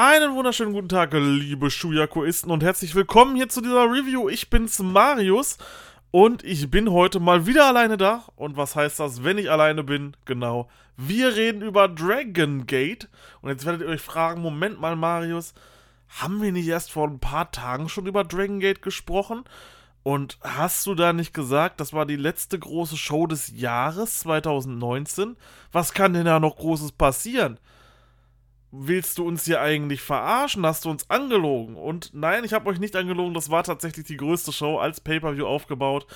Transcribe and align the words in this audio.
Einen 0.00 0.36
wunderschönen 0.36 0.74
guten 0.74 0.88
Tag, 0.88 1.12
liebe 1.12 1.72
Shuyakuisten 1.72 2.52
und 2.52 2.62
herzlich 2.62 2.94
willkommen 2.94 3.34
hier 3.34 3.48
zu 3.48 3.60
dieser 3.60 3.90
Review. 3.90 4.28
Ich 4.28 4.48
bin's 4.48 4.78
Marius 4.78 5.58
und 6.12 6.44
ich 6.44 6.70
bin 6.70 6.92
heute 6.92 7.18
mal 7.18 7.46
wieder 7.46 7.66
alleine 7.66 7.96
da. 7.96 8.22
Und 8.36 8.56
was 8.56 8.76
heißt 8.76 9.00
das, 9.00 9.24
wenn 9.24 9.38
ich 9.38 9.50
alleine 9.50 9.82
bin? 9.82 10.16
Genau, 10.24 10.68
wir 10.96 11.34
reden 11.34 11.62
über 11.62 11.88
Dragon 11.88 12.64
Gate. 12.64 13.08
Und 13.40 13.50
jetzt 13.50 13.66
werdet 13.66 13.80
ihr 13.80 13.88
euch 13.88 14.00
fragen, 14.00 14.40
Moment 14.40 14.80
mal 14.80 14.94
Marius, 14.94 15.52
haben 16.20 16.42
wir 16.42 16.52
nicht 16.52 16.68
erst 16.68 16.92
vor 16.92 17.08
ein 17.08 17.18
paar 17.18 17.50
Tagen 17.50 17.88
schon 17.88 18.06
über 18.06 18.22
Dragon 18.22 18.60
Gate 18.60 18.82
gesprochen? 18.82 19.42
Und 20.04 20.38
hast 20.42 20.86
du 20.86 20.94
da 20.94 21.12
nicht 21.12 21.34
gesagt, 21.34 21.80
das 21.80 21.92
war 21.92 22.06
die 22.06 22.14
letzte 22.14 22.56
große 22.56 22.96
Show 22.96 23.26
des 23.26 23.48
Jahres 23.48 24.20
2019? 24.20 25.36
Was 25.72 25.92
kann 25.92 26.12
denn 26.12 26.26
da 26.26 26.38
noch 26.38 26.54
Großes 26.54 26.92
passieren? 26.92 27.58
Willst 28.70 29.18
du 29.18 29.26
uns 29.26 29.44
hier 29.44 29.60
eigentlich 29.60 30.02
verarschen? 30.02 30.66
Hast 30.66 30.84
du 30.84 30.90
uns 30.90 31.08
angelogen? 31.10 31.76
Und 31.76 32.10
nein, 32.12 32.44
ich 32.44 32.52
habe 32.52 32.68
euch 32.68 32.78
nicht 32.78 32.96
angelogen, 32.96 33.34
das 33.34 33.50
war 33.50 33.64
tatsächlich 33.64 34.06
die 34.06 34.16
größte 34.16 34.52
Show 34.52 34.78
als 34.78 35.00
Pay-Per-View 35.00 35.46
aufgebaut. 35.46 36.06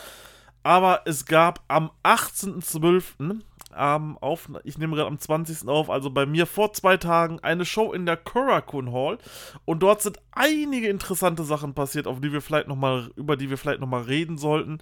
Aber 0.62 1.02
es 1.06 1.24
gab 1.27 1.60
am 1.68 1.91
18.12., 2.04 3.41
ähm, 3.74 4.18
auf, 4.20 4.50
ich 4.64 4.77
nehme 4.77 4.96
gerade 4.96 5.08
am 5.08 5.18
20. 5.18 5.66
auf, 5.68 5.88
also 5.88 6.10
bei 6.10 6.27
mir 6.27 6.46
vor 6.46 6.72
zwei 6.74 6.98
Tagen, 6.98 7.41
eine 7.41 7.64
Show 7.64 7.92
in 7.92 8.04
der 8.04 8.18
Korakuen 8.18 8.92
Hall. 8.92 9.19
Und 9.64 9.82
dort 9.82 10.02
sind 10.02 10.19
einige 10.30 10.88
interessante 10.88 11.44
Sachen 11.44 11.74
passiert, 11.74 12.06
auf 12.06 12.20
die 12.20 12.32
wir 12.32 12.42
vielleicht 12.42 12.69
noch 12.69 12.77
mal, 12.77 13.10
über 13.16 13.36
die 13.36 13.50
wir 13.50 13.58
vielleicht 13.58 13.80
nochmal 13.80 14.02
reden 14.02 14.36
sollten. 14.36 14.78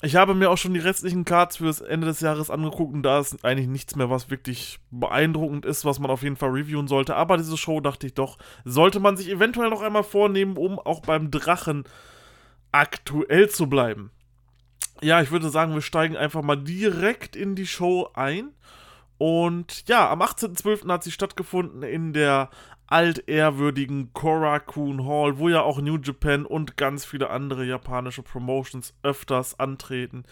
Ich 0.00 0.14
habe 0.14 0.34
mir 0.34 0.48
auch 0.48 0.58
schon 0.58 0.74
die 0.74 0.80
restlichen 0.80 1.24
Cards 1.24 1.56
fürs 1.56 1.80
Ende 1.80 2.06
des 2.06 2.20
Jahres 2.20 2.50
angeguckt 2.50 2.94
und 2.94 3.02
da 3.02 3.18
ist 3.18 3.44
eigentlich 3.44 3.66
nichts 3.66 3.96
mehr, 3.96 4.10
was 4.10 4.30
wirklich 4.30 4.78
beeindruckend 4.92 5.66
ist, 5.66 5.84
was 5.84 5.98
man 5.98 6.10
auf 6.10 6.22
jeden 6.22 6.36
Fall 6.36 6.50
reviewen 6.50 6.86
sollte. 6.86 7.16
Aber 7.16 7.36
diese 7.36 7.56
Show 7.56 7.80
dachte 7.80 8.06
ich 8.06 8.14
doch, 8.14 8.38
sollte 8.64 9.00
man 9.00 9.16
sich 9.16 9.28
eventuell 9.28 9.70
noch 9.70 9.82
einmal 9.82 10.04
vornehmen, 10.04 10.56
um 10.56 10.78
auch 10.78 11.00
beim 11.00 11.32
Drachen 11.32 11.82
aktuell 12.70 13.48
zu 13.48 13.68
bleiben. 13.68 14.12
Ja, 15.00 15.20
ich 15.20 15.32
würde 15.32 15.48
sagen, 15.48 15.74
wir 15.74 15.82
steigen 15.82 16.16
einfach 16.16 16.42
mal 16.42 16.56
direkt 16.56 17.34
in 17.34 17.56
die 17.56 17.66
Show 17.66 18.08
ein. 18.14 18.50
Und 19.16 19.88
ja, 19.88 20.08
am 20.10 20.22
18.12. 20.22 20.88
hat 20.92 21.02
sie 21.02 21.10
stattgefunden 21.10 21.82
in 21.82 22.12
der 22.12 22.50
altehrwürdigen 22.88 24.12
Korakuen 24.12 25.06
Hall, 25.06 25.38
wo 25.38 25.48
ja 25.48 25.62
auch 25.62 25.80
New 25.80 25.98
Japan 25.98 26.44
und 26.44 26.76
ganz 26.76 27.04
viele 27.04 27.30
andere 27.30 27.64
japanische 27.64 28.22
Promotions 28.22 28.94
öfters 29.02 29.60
antreten. 29.60 30.24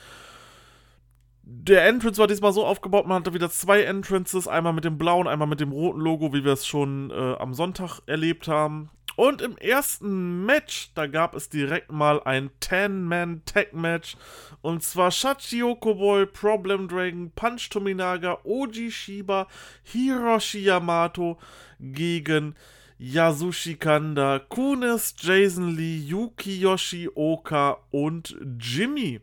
Der 1.42 1.86
Entrance 1.86 2.18
war 2.18 2.26
diesmal 2.26 2.52
so 2.52 2.66
aufgebaut, 2.66 3.06
man 3.06 3.20
hatte 3.20 3.34
wieder 3.34 3.50
zwei 3.50 3.82
Entrances, 3.82 4.48
einmal 4.48 4.72
mit 4.72 4.84
dem 4.84 4.98
blauen, 4.98 5.28
einmal 5.28 5.46
mit 5.46 5.60
dem 5.60 5.70
roten 5.70 6.00
Logo, 6.00 6.32
wie 6.32 6.44
wir 6.44 6.52
es 6.52 6.66
schon 6.66 7.10
äh, 7.10 7.34
am 7.38 7.54
Sonntag 7.54 8.00
erlebt 8.06 8.48
haben. 8.48 8.90
Und 9.16 9.40
im 9.40 9.56
ersten 9.56 10.44
Match, 10.44 10.92
da 10.94 11.06
gab 11.06 11.34
es 11.34 11.48
direkt 11.48 11.90
mal 11.90 12.22
ein 12.22 12.50
10-Man-Tag-Match. 12.60 14.16
Und 14.60 14.82
zwar 14.82 15.10
Shachi 15.10 15.62
Okoboy, 15.62 16.26
Problem 16.26 16.86
Dragon, 16.86 17.32
Punch 17.34 17.70
Tominaga, 17.70 18.38
Oji 18.44 18.90
Shiba, 18.90 19.48
Hiroshi 19.82 20.60
Yamato 20.60 21.38
gegen 21.80 22.54
Yasushi 22.98 23.76
Kanda, 23.76 24.38
Kunis, 24.38 25.14
Jason 25.18 25.74
Lee, 25.76 25.98
Yuki 25.98 26.60
Yoshioka 26.60 27.78
und 27.90 28.36
Jimmy. 28.58 29.20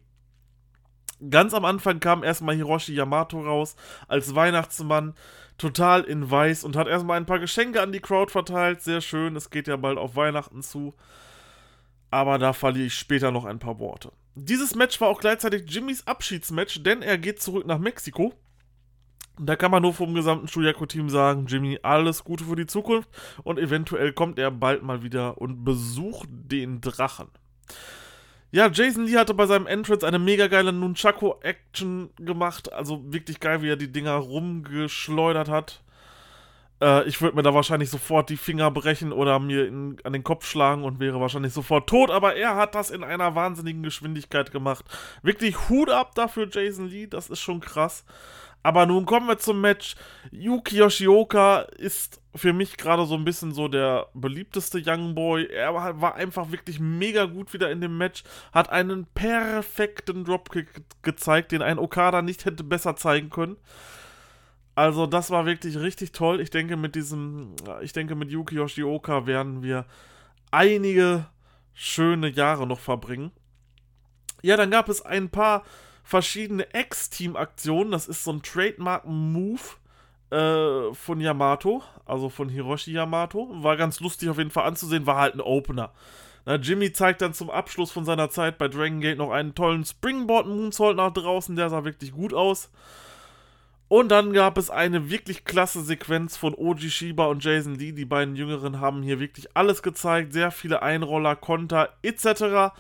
Ganz 1.30 1.53
am 1.53 1.66
Anfang 1.66 2.00
kam 2.00 2.23
erstmal 2.23 2.55
Hiroshi 2.55 2.94
Yamato 2.94 3.41
raus 3.41 3.75
als 4.07 4.35
Weihnachtsmann, 4.35 5.13
total 5.64 6.03
in 6.03 6.30
weiß 6.30 6.66
und 6.66 6.75
hat 6.75 6.88
erstmal 6.88 7.17
ein 7.17 7.25
paar 7.25 7.39
Geschenke 7.39 7.81
an 7.81 7.94
die 7.94 8.02
Crowd 8.02 8.31
verteilt. 8.31 8.81
Sehr 8.81 9.00
schön, 9.00 9.36
es 9.36 9.50
geht 9.50 9.67
ja 9.67 9.78
bald 9.78 9.97
auf 9.97 10.16
Weihnachten 10.16 10.61
zu. 10.61 10.94
Aber 12.11 12.38
da 12.38 12.53
verliere 12.53 12.88
ich 12.88 12.94
später 12.94 13.31
noch 13.31 13.45
ein 13.45 13.59
paar 13.59 13.80
Worte. 13.80 14.11
Dieses 14.36 14.75
Match 14.75 15.00
war 15.00 15.08
auch 15.08 15.22
gleichzeitig 15.22 15.63
Jimmys 15.74 16.06
Abschiedsmatch, 16.06 16.84
denn 16.84 17.01
er 17.01 17.18
geht 17.18 17.41
zurück 17.41 17.66
nach 17.66 17.79
Mexiko. 17.79 18.34
Da 19.40 19.56
kann 19.56 19.72
man 19.72 19.81
nur 19.81 19.94
vom 19.94 20.13
gesamten 20.13 20.47
Shuyaku-Team 20.47 21.09
sagen, 21.09 21.46
Jimmy, 21.47 21.80
alles 21.81 22.24
Gute 22.24 22.44
für 22.44 22.56
die 22.56 22.68
Zukunft 22.68 23.09
und 23.44 23.57
eventuell 23.57 24.13
kommt 24.13 24.38
er 24.38 24.51
bald 24.51 24.84
mal 24.84 25.01
wieder 25.01 25.40
und 25.40 25.63
besucht 25.63 26.28
den 26.30 26.81
Drachen. 26.81 27.30
Ja, 28.53 28.69
Jason 28.72 29.06
Lee 29.06 29.18
hatte 29.18 29.34
bei 29.34 29.47
seinem 29.47 29.66
Entrance 29.66 30.06
eine 30.06 30.19
mega 30.19 30.46
geile 30.46 30.72
Nunchaku-Action 30.72 32.12
gemacht. 32.18 32.72
Also 32.72 33.02
wirklich 33.12 33.40
geil, 33.40 33.64
wie 33.64 33.69
er 33.69 33.78
die 33.78 33.91
Dinger 33.91 34.14
rumgeschleudert 34.14 35.50
hat. 35.50 35.81
Äh, 36.80 37.08
ich 37.08 37.19
würde 37.19 37.36
mir 37.36 37.42
da 37.42 37.56
wahrscheinlich 37.56 37.90
sofort 37.90 38.30
die 38.30 38.38
Finger 38.38 38.69
brechen 38.69 39.12
oder 39.12 39.40
mir 39.40 39.68
in, 39.68 39.97
an 40.03 40.13
den 40.13 40.24
Kopf 40.24 40.46
schlagen 40.46 40.84
und 40.84 41.00
wäre 41.00 41.19
wahrscheinlich 41.19 41.52
sofort 41.52 41.90
tot. 41.90 42.12
Aber 42.12 42.36
er 42.36 42.56
hat 42.56 42.75
das 42.75 42.92
in 42.92 43.03
einer 43.03 43.34
wahnsinnigen 43.34 43.81
Geschwindigkeit 43.81 44.52
gemacht. 44.52 44.86
Wirklich 45.24 45.69
Hut 45.69 45.90
ab 45.90 46.13
dafür, 46.13 46.47
Jason 46.47 46.88
Lee. 46.88 47.08
Das 47.08 47.31
ist 47.31 47.40
schon 47.40 47.59
krass. 47.59 48.06
Aber 48.62 48.86
nun 48.86 49.08
kommen 49.08 49.28
wir 49.28 49.40
zum 49.40 49.62
Match. 49.62 49.96
Yuki 50.30 50.78
Yoshioka 50.78 51.62
ist 51.62 52.22
für 52.35 52.53
mich 52.53 52.77
gerade 52.77 53.05
so 53.05 53.16
ein 53.16 53.25
bisschen 53.25 53.53
so 53.53 53.67
der 53.67 54.07
beliebteste 54.13 54.81
Young 54.83 55.13
Boy. 55.13 55.45
Er 55.45 55.73
war 55.73 56.16
einfach 56.16 56.51
wirklich 56.51 56.79
mega 56.79 57.25
gut 57.25 57.53
wieder 57.53 57.69
in 57.71 57.81
dem 57.81 57.97
Match, 57.97 58.23
hat 58.51 58.69
einen 58.69 59.05
perfekten 59.05 60.23
Dropkick 60.23 60.83
gezeigt, 61.03 61.51
den 61.51 61.61
ein 61.61 61.79
Okada 61.79 62.21
nicht 62.21 62.45
hätte 62.45 62.63
besser 62.63 62.95
zeigen 62.95 63.29
können. 63.29 63.57
Also 64.75 65.05
das 65.05 65.29
war 65.29 65.45
wirklich 65.45 65.77
richtig 65.77 66.11
toll. 66.13 66.41
Ich 66.41 66.49
denke 66.49 66.77
mit 66.77 66.95
diesem, 66.95 67.55
ich 67.81 67.94
denke 67.94 68.16
mit 68.16 68.31
Yuki 68.31 68.55
Yoshioka 68.55 69.27
werden 69.27 69.61
wir 69.61 69.85
einige 70.50 71.27
schöne 71.73 72.29
Jahre 72.29 72.65
noch 72.65 72.79
verbringen. 72.79 73.31
Ja, 74.41 74.57
dann 74.57 74.71
gab 74.71 74.89
es 74.89 75.03
ein 75.03 75.29
paar 75.29 75.63
verschiedene 76.03 76.73
Ex-Team-Aktionen. 76.73 77.91
Das 77.91 78.07
ist 78.07 78.23
so 78.23 78.33
ein 78.33 78.41
Trademark-Move 78.41 79.61
äh, 80.33 80.94
von 80.94 81.21
Yamato, 81.21 81.83
also 82.05 82.29
von 82.29 82.49
Hiroshi 82.49 82.91
Yamato. 82.91 83.49
War 83.63 83.77
ganz 83.77 83.99
lustig 83.99 84.29
auf 84.29 84.38
jeden 84.39 84.49
Fall 84.51 84.66
anzusehen, 84.66 85.05
war 85.05 85.17
halt 85.17 85.35
ein 85.35 85.41
Opener. 85.41 85.91
Na, 86.45 86.55
Jimmy 86.55 86.91
zeigt 86.91 87.21
dann 87.21 87.33
zum 87.33 87.49
Abschluss 87.49 87.91
von 87.91 88.03
seiner 88.03 88.29
Zeit 88.29 88.57
bei 88.57 88.67
Dragon 88.67 88.99
Gate 88.99 89.17
noch 89.17 89.31
einen 89.31 89.55
tollen 89.55 89.85
Springboard-Moonsault 89.85 90.97
nach 90.97 91.13
draußen, 91.13 91.55
der 91.55 91.69
sah 91.69 91.85
wirklich 91.85 92.11
gut 92.11 92.33
aus. 92.33 92.69
Und 93.88 94.09
dann 94.09 94.33
gab 94.33 94.57
es 94.57 94.71
eine 94.71 95.11
wirklich 95.11 95.45
klasse 95.45 95.83
Sequenz 95.83 96.35
von 96.35 96.55
Oji 96.55 96.89
Shiba 96.89 97.27
und 97.27 97.44
Jason 97.44 97.75
Lee. 97.75 97.91
Die 97.91 98.05
beiden 98.05 98.35
Jüngeren 98.35 98.79
haben 98.79 99.03
hier 99.03 99.19
wirklich 99.19 99.55
alles 99.55 99.83
gezeigt. 99.83 100.33
Sehr 100.33 100.50
viele 100.50 100.81
Einroller, 100.81 101.35
Konter 101.35 101.89
etc. 102.01 102.73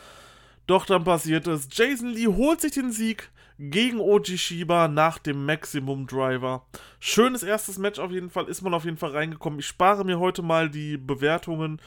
Doch 0.65 0.87
dann 0.87 1.03
passiert 1.03 1.45
es. 1.45 1.67
Jason 1.71 2.09
Lee 2.09 2.25
holt 2.25 2.61
sich 2.61 2.71
den 2.71 2.91
Sieg 2.91 3.29
gegen 3.69 3.99
Oji 3.99 4.37
Shiba 4.37 4.87
nach 4.87 5.19
dem 5.19 5.45
Maximum 5.45 6.05
Driver. 6.05 6.65
Schönes 6.99 7.43
erstes 7.43 7.77
Match 7.77 7.99
auf 7.99 8.11
jeden 8.11 8.29
Fall. 8.29 8.47
Ist 8.47 8.61
man 8.61 8.73
auf 8.73 8.85
jeden 8.85 8.97
Fall 8.97 9.11
reingekommen. 9.11 9.59
Ich 9.59 9.67
spare 9.67 10.03
mir 10.03 10.19
heute 10.19 10.41
mal 10.41 10.69
die 10.69 10.97
Bewertungen, 10.97 11.81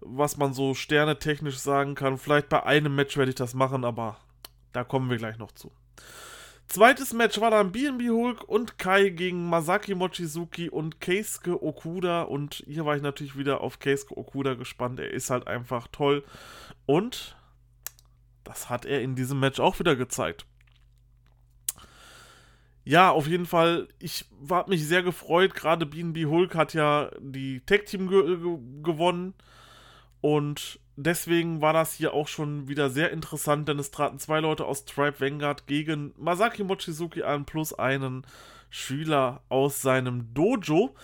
was 0.00 0.36
man 0.36 0.54
so 0.54 0.74
sternetechnisch 0.74 1.58
sagen 1.58 1.94
kann. 1.94 2.18
Vielleicht 2.18 2.48
bei 2.48 2.62
einem 2.64 2.94
Match 2.94 3.16
werde 3.16 3.30
ich 3.30 3.36
das 3.36 3.54
machen, 3.54 3.84
aber 3.84 4.16
da 4.72 4.84
kommen 4.84 5.10
wir 5.10 5.18
gleich 5.18 5.38
noch 5.38 5.52
zu. 5.52 5.70
Zweites 6.66 7.12
Match 7.12 7.38
war 7.38 7.50
dann 7.50 7.72
BNB 7.72 8.08
Hulk 8.08 8.48
und 8.48 8.78
Kai 8.78 9.10
gegen 9.10 9.50
Masaki 9.50 9.94
Mochizuki 9.94 10.70
und 10.70 11.00
Keisuke 11.00 11.62
Okuda. 11.62 12.22
Und 12.22 12.64
hier 12.66 12.86
war 12.86 12.96
ich 12.96 13.02
natürlich 13.02 13.36
wieder 13.36 13.60
auf 13.60 13.78
Keisuke 13.78 14.16
Okuda 14.16 14.54
gespannt. 14.54 14.98
Er 14.98 15.10
ist 15.10 15.28
halt 15.28 15.46
einfach 15.46 15.88
toll. 15.92 16.24
Und 16.86 17.36
das 18.44 18.70
hat 18.70 18.86
er 18.86 19.02
in 19.02 19.14
diesem 19.14 19.38
Match 19.38 19.60
auch 19.60 19.78
wieder 19.78 19.96
gezeigt. 19.96 20.46
Ja, 22.84 23.10
auf 23.10 23.28
jeden 23.28 23.46
Fall, 23.46 23.88
ich 24.00 24.24
habe 24.50 24.70
mich 24.70 24.84
sehr 24.86 25.02
gefreut. 25.02 25.54
Gerade 25.54 25.86
BNB 25.86 26.26
Hulk 26.26 26.54
hat 26.54 26.74
ja 26.74 27.10
die 27.20 27.60
Tag 27.60 27.86
Team 27.86 28.08
ge 28.08 28.36
ge 28.36 28.58
gewonnen. 28.82 29.34
Und 30.20 30.80
deswegen 30.96 31.60
war 31.60 31.72
das 31.72 31.94
hier 31.94 32.12
auch 32.14 32.28
schon 32.28 32.68
wieder 32.68 32.90
sehr 32.90 33.10
interessant, 33.10 33.68
denn 33.68 33.78
es 33.78 33.90
traten 33.90 34.18
zwei 34.18 34.40
Leute 34.40 34.64
aus 34.64 34.84
Tribe 34.84 35.20
Vanguard 35.20 35.66
gegen 35.66 36.12
Masaki 36.16 36.64
Mochizuki 36.64 37.22
an 37.22 37.44
plus 37.44 37.72
einen 37.72 38.26
Schüler 38.70 39.42
aus 39.48 39.82
seinem 39.82 40.32
Dojo. 40.34 40.94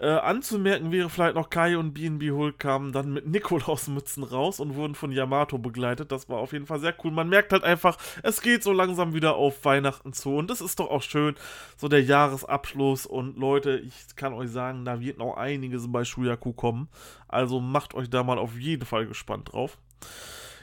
Äh, 0.00 0.10
anzumerken 0.10 0.92
wäre 0.92 1.10
vielleicht 1.10 1.34
noch 1.34 1.50
Kai 1.50 1.76
und 1.76 1.92
BNB 1.92 2.30
Hulk 2.30 2.60
kamen 2.60 2.92
dann 2.92 3.12
mit 3.12 3.26
Nikolausmützen 3.26 4.22
raus 4.22 4.60
und 4.60 4.76
wurden 4.76 4.94
von 4.94 5.10
Yamato 5.10 5.58
begleitet. 5.58 6.12
Das 6.12 6.28
war 6.28 6.38
auf 6.38 6.52
jeden 6.52 6.66
Fall 6.66 6.78
sehr 6.78 6.94
cool. 7.02 7.10
Man 7.10 7.28
merkt 7.28 7.52
halt 7.52 7.64
einfach, 7.64 7.98
es 8.22 8.40
geht 8.40 8.62
so 8.62 8.72
langsam 8.72 9.12
wieder 9.12 9.34
auf 9.34 9.64
Weihnachten 9.64 10.12
zu 10.12 10.36
und 10.36 10.50
das 10.50 10.60
ist 10.60 10.78
doch 10.78 10.88
auch 10.88 11.02
schön. 11.02 11.34
So 11.76 11.88
der 11.88 12.04
Jahresabschluss 12.04 13.06
und 13.06 13.38
Leute, 13.38 13.78
ich 13.78 14.14
kann 14.14 14.34
euch 14.34 14.50
sagen, 14.50 14.84
da 14.84 15.00
wird 15.00 15.18
noch 15.18 15.36
einiges 15.36 15.90
bei 15.90 16.04
Shuyaku 16.04 16.52
kommen. 16.52 16.88
Also 17.26 17.58
macht 17.58 17.94
euch 17.94 18.08
da 18.08 18.22
mal 18.22 18.38
auf 18.38 18.56
jeden 18.56 18.86
Fall 18.86 19.06
gespannt 19.06 19.52
drauf. 19.52 19.78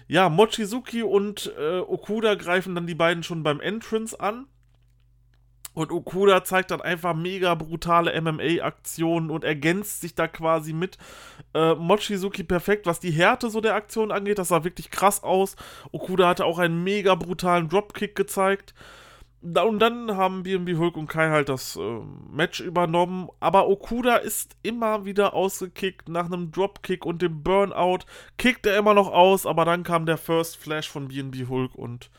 Ja, 0.08 0.30
Mochizuki 0.30 1.04
und 1.04 1.52
äh, 1.60 1.80
Okuda 1.80 2.36
greifen 2.36 2.74
dann 2.74 2.88
die 2.88 2.96
beiden 2.96 3.24
schon 3.24 3.44
beim 3.44 3.60
Entrance 3.60 4.18
an. 4.18 4.48
Und 5.76 5.92
Okuda 5.92 6.44
zeigt 6.44 6.72
dann 6.72 6.82
einfach 6.82 7.14
mega 7.14 7.54
brutale 7.54 8.20
MMA-Aktionen 8.20 9.30
und 9.30 9.44
ergänzt 9.44 10.02
sich 10.02 10.16
da 10.16 10.28
quasi 10.28 10.74
mit 10.74 10.98
äh, 11.54 11.76
Mochizuki 11.76 12.44
perfekt, 12.44 12.86
was 12.88 13.02
die 13.02 13.12
Härte 13.12 13.50
so 13.50 13.62
der 13.62 13.76
Aktion 13.76 14.12
angeht. 14.12 14.40
Das 14.40 14.48
sah 14.48 14.64
wirklich 14.64 14.90
krass 14.90 15.22
aus. 15.22 15.58
Okuda 15.92 16.30
hatte 16.30 16.46
auch 16.46 16.60
einen 16.60 16.84
mega 16.84 17.14
brutalen 17.16 17.68
Dropkick 17.68 18.16
gezeigt. 18.16 18.74
Und 19.42 19.78
dann 19.80 20.18
haben 20.18 20.42
BNB 20.42 20.78
Hulk 20.80 20.98
und 20.98 21.08
Kai 21.08 21.30
halt 21.30 21.50
das 21.50 21.76
äh, 21.76 22.00
Match 22.32 22.62
übernommen. 22.62 23.30
Aber 23.40 23.68
Okuda 23.68 24.16
ist 24.16 24.56
immer 24.64 25.06
wieder 25.06 25.34
ausgekickt 25.34 26.10
nach 26.10 26.26
einem 26.26 26.52
Dropkick 26.52 27.06
und 27.06 27.22
dem 27.22 27.44
Burnout. 27.44 28.00
Kickt 28.38 28.66
er 28.66 28.78
immer 28.78 28.94
noch 28.96 29.12
aus, 29.12 29.46
aber 29.46 29.66
dann 29.66 29.84
kam 29.84 30.08
der 30.08 30.18
First 30.18 30.58
Flash 30.58 30.90
von 30.90 31.10
BNB 31.10 31.48
Hulk 31.48 31.76
und 31.76 32.10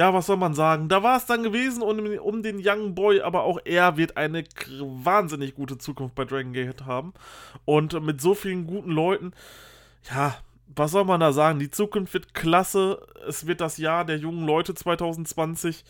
ja, 0.00 0.14
was 0.14 0.24
soll 0.24 0.38
man 0.38 0.54
sagen? 0.54 0.88
Da 0.88 1.02
war 1.02 1.18
es 1.18 1.26
dann 1.26 1.42
gewesen 1.42 1.82
um, 1.82 1.98
um, 1.98 2.42
den 2.42 2.62
Young 2.64 2.94
Boy, 2.94 3.20
aber 3.20 3.42
auch 3.42 3.58
er 3.66 3.98
wird 3.98 4.16
eine 4.16 4.44
wahnsinnig 4.80 5.54
gute 5.54 5.76
Zukunft 5.76 6.14
bei 6.14 6.24
Dragon 6.24 6.54
Gate 6.54 6.86
haben. 6.86 7.12
Und 7.66 8.02
mit 8.02 8.18
so 8.18 8.34
vielen 8.34 8.66
guten 8.66 8.92
Leuten, 8.92 9.34
ja, 10.10 10.38
was 10.74 10.92
soll 10.92 11.04
man 11.04 11.20
da 11.20 11.34
sagen? 11.34 11.58
Die 11.58 11.70
Zukunft 11.70 12.14
wird 12.14 12.32
klasse. 12.32 13.06
Es 13.28 13.46
wird 13.46 13.60
das 13.60 13.76
Jahr 13.76 14.06
der 14.06 14.16
jungen 14.16 14.46
Leute 14.46 14.74
2020. 14.74 15.84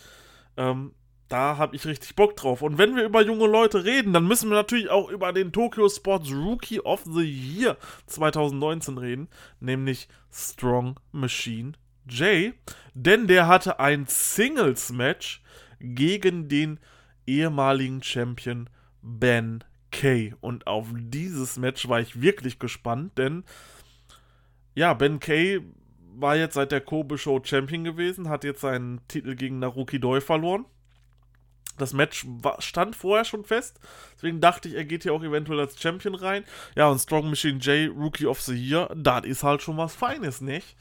Ähm, 0.56 0.90
da 1.28 1.56
habe 1.56 1.76
ich 1.76 1.86
richtig 1.86 2.16
Bock 2.16 2.34
drauf. 2.34 2.62
Und 2.62 2.78
wenn 2.78 2.96
wir 2.96 3.04
über 3.04 3.22
junge 3.22 3.46
Leute 3.46 3.84
reden, 3.84 4.12
dann 4.12 4.26
müssen 4.26 4.50
wir 4.50 4.56
natürlich 4.56 4.90
auch 4.90 5.08
über 5.08 5.32
den 5.32 5.52
Tokyo 5.52 5.88
Sports 5.88 6.32
Rookie 6.32 6.80
of 6.80 7.04
the 7.04 7.22
Year 7.22 7.76
2019 8.06 8.98
reden, 8.98 9.28
nämlich 9.60 10.08
Strong 10.32 10.98
Machine 11.12 11.74
Jay, 12.10 12.54
denn 12.94 13.26
der 13.26 13.46
hatte 13.46 13.80
ein 13.80 14.06
Singles-Match 14.06 15.42
gegen 15.80 16.48
den 16.48 16.80
ehemaligen 17.26 18.02
Champion 18.02 18.68
Ben 19.02 19.64
Kay. 19.90 20.34
Und 20.40 20.66
auf 20.66 20.88
dieses 20.92 21.56
Match 21.56 21.88
war 21.88 22.00
ich 22.00 22.20
wirklich 22.20 22.58
gespannt, 22.58 23.16
denn 23.18 23.44
ja, 24.74 24.94
Ben 24.94 25.20
Kay 25.20 25.60
war 26.12 26.36
jetzt 26.36 26.54
seit 26.54 26.72
der 26.72 26.80
Kobe 26.80 27.18
Show 27.18 27.40
Champion 27.42 27.84
gewesen, 27.84 28.28
hat 28.28 28.44
jetzt 28.44 28.60
seinen 28.60 29.00
Titel 29.08 29.34
gegen 29.34 29.58
Naruki 29.58 29.98
Doi 29.98 30.20
verloren. 30.20 30.66
Das 31.78 31.94
Match 31.94 32.26
stand 32.58 32.94
vorher 32.94 33.24
schon 33.24 33.44
fest, 33.44 33.80
deswegen 34.14 34.40
dachte 34.40 34.68
ich, 34.68 34.74
er 34.74 34.84
geht 34.84 35.04
hier 35.04 35.14
auch 35.14 35.22
eventuell 35.22 35.60
als 35.60 35.80
Champion 35.80 36.14
rein. 36.14 36.44
Ja, 36.76 36.88
und 36.88 36.98
Strong 36.98 37.30
Machine 37.30 37.58
J, 37.58 37.90
Rookie 37.90 38.26
of 38.26 38.40
the 38.42 38.54
Year, 38.54 38.90
das 38.94 39.24
ist 39.24 39.42
halt 39.42 39.62
schon 39.62 39.78
was 39.78 39.94
Feines, 39.94 40.42
nicht? 40.42 40.76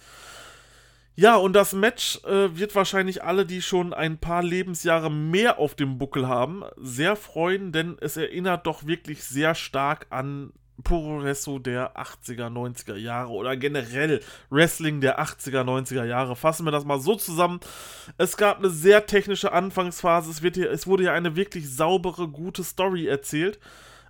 Ja, 1.15 1.35
und 1.35 1.53
das 1.53 1.73
Match 1.73 2.23
äh, 2.23 2.57
wird 2.57 2.75
wahrscheinlich 2.75 3.23
alle, 3.23 3.45
die 3.45 3.61
schon 3.61 3.93
ein 3.93 4.19
paar 4.19 4.41
Lebensjahre 4.41 5.11
mehr 5.11 5.59
auf 5.59 5.75
dem 5.75 5.97
Buckel 5.97 6.27
haben, 6.27 6.63
sehr 6.77 7.15
freuen, 7.17 7.71
denn 7.73 7.97
es 7.99 8.15
erinnert 8.15 8.65
doch 8.65 8.85
wirklich 8.85 9.23
sehr 9.25 9.53
stark 9.53 10.07
an 10.11 10.53
Puroresso 10.83 11.59
der 11.59 11.97
80er, 11.97 12.49
90er 12.49 12.95
Jahre 12.95 13.31
oder 13.31 13.57
generell 13.57 14.21
Wrestling 14.49 15.01
der 15.01 15.19
80er, 15.19 15.63
90er 15.63 16.05
Jahre. 16.05 16.35
Fassen 16.35 16.65
wir 16.65 16.71
das 16.71 16.85
mal 16.85 16.99
so 16.99 17.15
zusammen. 17.15 17.59
Es 18.17 18.37
gab 18.37 18.59
eine 18.59 18.69
sehr 18.69 19.05
technische 19.05 19.51
Anfangsphase. 19.51 20.31
Es, 20.31 20.41
wird 20.41 20.55
hier, 20.55 20.71
es 20.71 20.87
wurde 20.87 21.03
ja 21.03 21.13
eine 21.13 21.35
wirklich 21.35 21.69
saubere, 21.69 22.27
gute 22.27 22.63
Story 22.63 23.07
erzählt. 23.07 23.59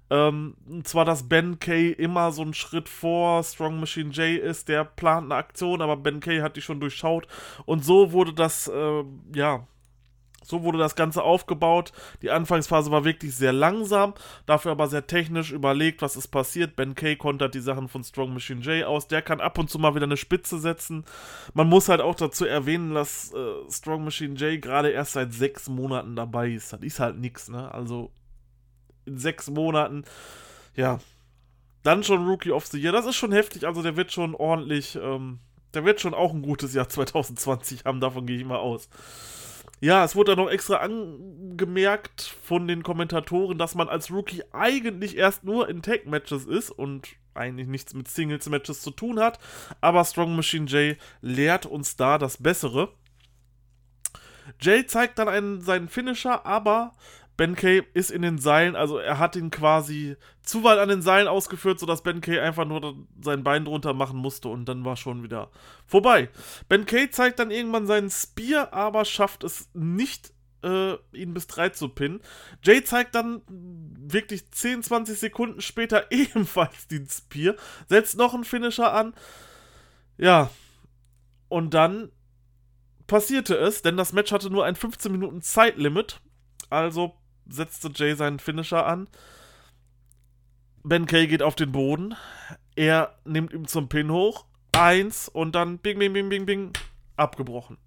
Ähm, 0.10 0.56
und 0.68 0.88
zwar, 0.88 1.06
dass 1.06 1.30
Ben 1.30 1.60
Kay 1.60 1.92
immer 1.92 2.32
so 2.32 2.42
einen 2.42 2.54
Schritt 2.54 2.90
vor 2.90 3.44
Strong 3.44 3.80
Machine 3.80 4.12
J 4.12 4.42
ist, 4.42 4.68
der 4.70 4.84
plant 4.86 5.26
eine 5.26 5.36
Aktion, 5.36 5.82
aber 5.82 5.98
Ben 5.98 6.20
Kay 6.20 6.42
hat 6.42 6.56
die 6.56 6.62
schon 6.62 6.80
durchschaut. 6.80 7.28
Und 7.66 7.86
so 7.86 8.12
wurde 8.12 8.34
das, 8.34 8.68
äh, 8.68 9.04
ja, 9.36 9.68
so 10.50 10.64
wurde 10.64 10.80
das 10.80 10.96
Ganze 10.96 11.22
aufgebaut. 11.22 11.94
Die 12.24 12.32
Anfangsphase 12.32 12.90
war 12.90 13.06
wirklich 13.06 13.36
sehr 13.36 13.54
langsam, 13.54 14.16
dafür 14.48 14.72
aber 14.72 14.88
sehr 14.88 15.06
technisch 15.06 15.52
überlegt, 15.52 16.02
was 16.02 16.16
ist 16.16 16.30
passiert. 16.30 16.76
Ben 16.76 16.96
Kay 16.96 17.16
kontert 17.16 17.54
die 17.54 17.60
Sachen 17.60 17.88
von 17.88 18.04
Strong 18.04 18.34
Machine 18.34 18.62
J 18.62 18.86
aus. 18.86 19.08
Der 19.08 19.22
kann 19.22 19.42
ab 19.42 19.60
und 19.60 19.70
zu 19.70 19.78
mal 19.78 19.94
wieder 19.94 20.06
eine 20.06 20.18
Spitze 20.18 20.58
setzen. 20.58 21.06
Man 21.54 21.70
muss 21.70 21.88
halt 21.88 22.02
auch 22.02 22.16
dazu 22.16 22.46
erwähnen, 22.46 22.96
dass 22.96 23.32
äh, 23.34 23.72
Strong 23.72 24.06
Machine 24.06 24.34
J 24.34 24.60
gerade 24.60 24.90
erst 24.90 25.14
seit 25.14 25.34
sechs 25.34 25.70
Monaten 25.70 26.16
dabei 26.16 26.50
ist. 26.50 26.74
Das 26.74 26.82
ist 26.82 27.00
halt 27.00 27.20
nichts, 27.20 27.50
ne? 27.50 27.72
Also 27.72 28.12
in 29.06 29.18
sechs 29.18 29.50
Monaten. 29.50 30.04
Ja. 30.76 31.00
Dann 31.84 32.04
schon 32.04 32.28
Rookie 32.28 32.52
of 32.52 32.66
the 32.68 32.80
Year. 32.80 32.92
Das 32.92 33.06
ist 33.06 33.16
schon 33.16 33.32
heftig. 33.32 33.66
Also 33.66 33.82
der 33.82 33.96
wird 33.96 34.12
schon 34.12 34.36
ordentlich, 34.36 34.98
ähm, 35.02 35.40
der 35.74 35.86
wird 35.86 36.02
schon 36.02 36.14
auch 36.14 36.34
ein 36.34 36.42
gutes 36.42 36.74
Jahr 36.74 36.90
2020 36.90 37.86
haben. 37.86 38.02
Davon 38.02 38.26
gehe 38.26 38.38
ich 38.38 38.46
mal 38.46 38.58
aus. 38.58 38.90
Ja, 39.82 40.04
es 40.04 40.16
wurde 40.16 40.36
dann 40.36 40.44
noch 40.44 40.52
extra 40.52 40.78
angemerkt 40.78 42.36
von 42.44 42.68
den 42.68 42.84
Kommentatoren, 42.84 43.58
dass 43.58 43.76
man 43.76 43.88
als 43.88 44.12
Rookie 44.12 44.44
eigentlich 44.52 45.16
erst 45.16 45.46
nur 45.46 45.70
in 45.70 45.82
Tag-Matches 45.82 46.46
ist 46.46 46.70
und 46.70 47.08
eigentlich 47.34 47.68
nichts 47.68 47.94
mit 47.94 48.10
Singles-Matches 48.10 48.82
zu 48.82 48.92
tun 48.92 49.20
hat. 49.20 49.40
Aber 49.80 50.04
Strong 50.04 50.36
Machine 50.36 50.66
J 50.66 50.98
lehrt 51.22 51.66
uns 51.66 51.96
da 51.96 52.18
das 52.18 52.44
Bessere. 52.44 52.90
Jay 54.60 54.86
zeigt 54.86 55.18
dann 55.20 55.30
einen, 55.30 55.62
seinen 55.62 55.88
Finisher, 55.88 56.46
aber 56.46 56.92
Ben 57.40 57.56
Kay 57.56 57.84
ist 57.94 58.12
in 58.12 58.22
den 58.22 58.38
Seilen, 58.38 58.76
also 58.76 58.98
er 58.98 59.18
hat 59.18 59.38
ihn 59.38 59.50
quasi 59.50 60.18
zu 60.44 60.66
weit 60.66 60.78
an 60.78 60.90
den 60.90 61.02
Seilen 61.02 61.30
ausgeführt, 61.30 61.80
sodass 61.80 62.04
Ben 62.04 62.20
Kay 62.20 62.38
einfach 62.38 62.66
nur 62.66 62.98
sein 63.22 63.46
Bein 63.46 63.64
drunter 63.64 63.94
machen 63.94 64.20
musste 64.20 64.50
und 64.50 64.66
dann 64.66 64.84
war 64.84 64.98
schon 64.98 65.24
wieder 65.24 65.50
vorbei. 65.86 66.28
Ben 66.68 66.86
Kay 66.86 67.10
zeigt 67.12 67.40
dann 67.40 67.50
irgendwann 67.50 67.88
seinen 67.88 68.10
Spear, 68.10 68.74
aber 68.74 69.06
schafft 69.06 69.46
es 69.46 69.70
nicht, 69.74 70.34
äh, 70.64 70.96
ihn 71.14 71.34
bis 71.34 71.48
3 71.48 71.70
zu 71.70 71.88
pinnen. 71.88 72.20
Jay 72.62 72.84
zeigt 72.84 73.16
dann 73.16 73.42
wirklich 73.48 74.52
10, 74.52 74.84
20 74.84 75.18
Sekunden 75.18 75.62
später 75.62 76.08
ebenfalls 76.12 76.88
den 76.88 77.08
Spear, 77.08 77.56
setzt 77.88 78.18
noch 78.18 78.34
einen 78.34 78.44
Finisher 78.44 78.94
an. 78.94 79.14
Ja. 80.18 80.50
Und 81.48 81.74
dann 81.74 82.12
passierte 83.08 83.56
es, 83.56 83.82
denn 83.82 83.96
das 83.96 84.12
Match 84.12 84.34
hatte 84.34 84.50
nur 84.50 84.66
ein 84.66 84.76
15 84.76 85.10
Minuten 85.10 85.42
Zeitlimit. 85.42 86.20
Also 86.70 87.16
setzte 87.50 87.90
Jay 87.94 88.16
seinen 88.16 88.40
Finisher 88.40 88.86
an. 88.86 89.08
Ben 90.84 91.06
Kay 91.06 91.28
geht 91.28 91.44
auf 91.44 91.56
den 91.56 91.72
Boden. 91.72 92.16
Er 92.76 93.16
nimmt 93.26 93.54
ihm 93.54 93.68
zum 93.68 93.90
Pin 93.90 94.12
hoch. 94.12 94.46
Eins 94.72 95.28
und 95.28 95.54
dann 95.56 95.78
bing, 95.80 96.00
bing, 96.00 96.14
bing, 96.14 96.30
bing, 96.30 96.46
bing. 96.46 96.74
Abgebrochen. 97.18 97.78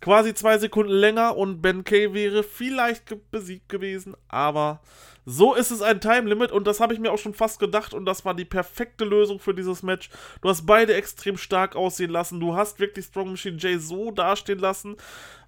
Quasi 0.00 0.32
zwei 0.32 0.56
Sekunden 0.56 0.92
länger 0.92 1.36
und 1.36 1.60
Ben 1.60 1.84
Kay 1.84 2.14
wäre 2.14 2.42
vielleicht 2.42 3.30
besiegt 3.30 3.68
gewesen, 3.68 4.16
aber 4.28 4.80
so 5.26 5.54
ist 5.54 5.70
es 5.70 5.82
ein 5.82 6.00
Time 6.00 6.26
Limit 6.26 6.52
und 6.52 6.66
das 6.66 6.80
habe 6.80 6.94
ich 6.94 7.00
mir 7.00 7.12
auch 7.12 7.18
schon 7.18 7.34
fast 7.34 7.60
gedacht 7.60 7.92
und 7.92 8.06
das 8.06 8.24
war 8.24 8.32
die 8.32 8.46
perfekte 8.46 9.04
Lösung 9.04 9.38
für 9.38 9.52
dieses 9.52 9.82
Match. 9.82 10.08
Du 10.40 10.48
hast 10.48 10.64
beide 10.64 10.94
extrem 10.94 11.36
stark 11.36 11.76
aussehen 11.76 12.10
lassen, 12.10 12.40
du 12.40 12.56
hast 12.56 12.80
wirklich 12.80 13.04
Strong 13.04 13.32
Machine 13.32 13.58
Jay 13.58 13.76
so 13.76 14.10
dastehen 14.10 14.58
lassen, 14.58 14.96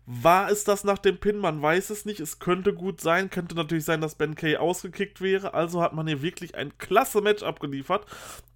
war 0.05 0.51
es 0.51 0.65
das 0.65 0.83
nach 0.83 0.99
dem 0.99 1.19
Pin? 1.19 1.39
Man 1.39 1.63
weiß 1.63 1.91
es 1.91 2.05
nicht. 2.05 2.19
Es 2.19 2.41
könnte 2.41 2.75
gut 2.75 3.01
sein. 3.01 3.31
Könnte 3.31 3.55
natürlich 3.55 3.85
sein, 3.85 4.01
dass 4.01 4.17
Ben 4.17 4.35
Kay 4.35 4.57
ausgekickt 4.57 5.21
wäre. 5.21 5.55
Also 5.55 5.81
hat 5.81 5.93
man 5.93 6.09
hier 6.09 6.23
wirklich 6.23 6.57
ein 6.57 6.77
klasse 6.79 7.21
Match 7.21 7.45
abgeliefert. 7.45 8.07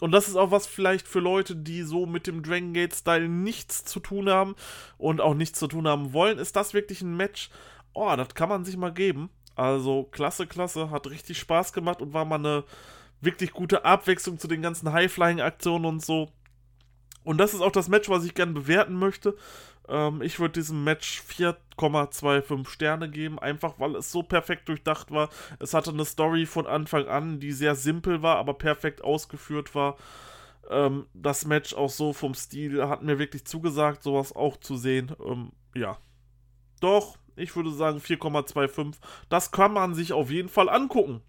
Und 0.01 0.11
das 0.11 0.27
ist 0.27 0.35
auch 0.37 0.51
was 0.51 0.67
vielleicht 0.67 1.07
für 1.07 1.21
Leute, 1.21 1.55
die 1.55 1.83
so 1.83 2.05
mit 2.05 2.27
dem 2.27 2.43
Dragon 2.43 2.73
Gate 2.73 2.95
Style 2.95 3.29
nichts 3.29 3.85
zu 3.85 4.01
tun 4.01 4.29
haben 4.29 4.57
und 4.99 5.21
auch 5.21 5.35
nichts 5.35 5.59
zu 5.61 5.69
tun 5.69 5.87
haben 5.87 6.13
wollen. 6.13 6.39
Ist 6.39 6.57
das 6.57 6.75
wirklich 6.75 7.03
ein 7.03 7.17
Match? 7.17 7.51
Oh, 7.93 8.13
das 8.17 8.35
kann 8.35 8.49
man 8.49 8.65
sich 8.65 8.77
mal 8.77 8.93
geben. 8.93 9.31
Also 9.55 10.03
klasse, 10.03 10.49
klasse. 10.49 10.91
Hat 10.91 11.09
richtig 11.09 11.39
Spaß 11.39 11.73
gemacht 11.73 12.03
und 12.03 12.13
war 12.13 12.25
mal 12.25 12.41
eine 12.41 12.65
wirklich 13.21 13.53
gute 13.53 13.85
Abwechslung 13.85 14.41
zu 14.41 14.49
den 14.49 14.63
ganzen 14.63 14.93
High-Flying-Aktionen 14.93 15.87
und 15.87 16.05
so. 16.05 16.33
Und 17.23 17.39
das 17.39 17.55
ist 17.55 17.61
auch 17.61 17.73
das 17.73 17.89
Match, 17.89 18.09
was 18.09 18.25
ich 18.25 18.35
gerne 18.35 18.53
bewerten 18.53 18.95
möchte. 18.95 19.37
Ähm, 19.89 20.23
ich 20.23 20.39
würde 20.41 20.61
diesem 20.61 20.85
Match 20.85 21.23
4,25 21.29 22.69
Sterne 22.69 23.11
geben, 23.11 23.39
einfach 23.39 23.79
weil 23.79 23.97
es 23.97 24.11
so 24.13 24.23
perfekt 24.23 24.69
durchdacht 24.69 25.11
war. 25.11 25.29
Es 25.59 25.75
hatte 25.75 25.91
eine 25.91 26.05
Story 26.05 26.47
von 26.47 26.67
Anfang 26.67 27.07
an, 27.07 27.41
die 27.41 27.53
sehr 27.53 27.75
simpel 27.75 28.23
war, 28.23 28.37
aber 28.37 28.55
perfekt 28.55 29.03
ausgeführt 29.03 29.75
war. 29.75 29.97
Ähm, 30.71 31.07
das 31.15 31.47
Match 31.47 31.75
auch 31.75 31.91
so 31.91 32.13
vom 32.13 32.35
Stil 32.35 32.87
hat 32.89 33.03
mir 33.03 33.19
wirklich 33.19 33.45
zugesagt, 33.45 34.03
sowas 34.03 34.35
auch 34.35 34.57
zu 34.57 34.77
sehen. 34.77 35.15
Ähm, 35.25 35.53
ja. 35.75 35.99
Doch, 36.81 37.17
ich 37.37 37.55
würde 37.55 37.73
sagen 37.73 37.99
4,25. 37.99 38.97
Das 39.29 39.51
kann 39.51 39.73
man 39.73 39.95
sich 39.95 40.13
auf 40.13 40.31
jeden 40.31 40.49
Fall 40.49 40.69
angucken. 40.69 41.23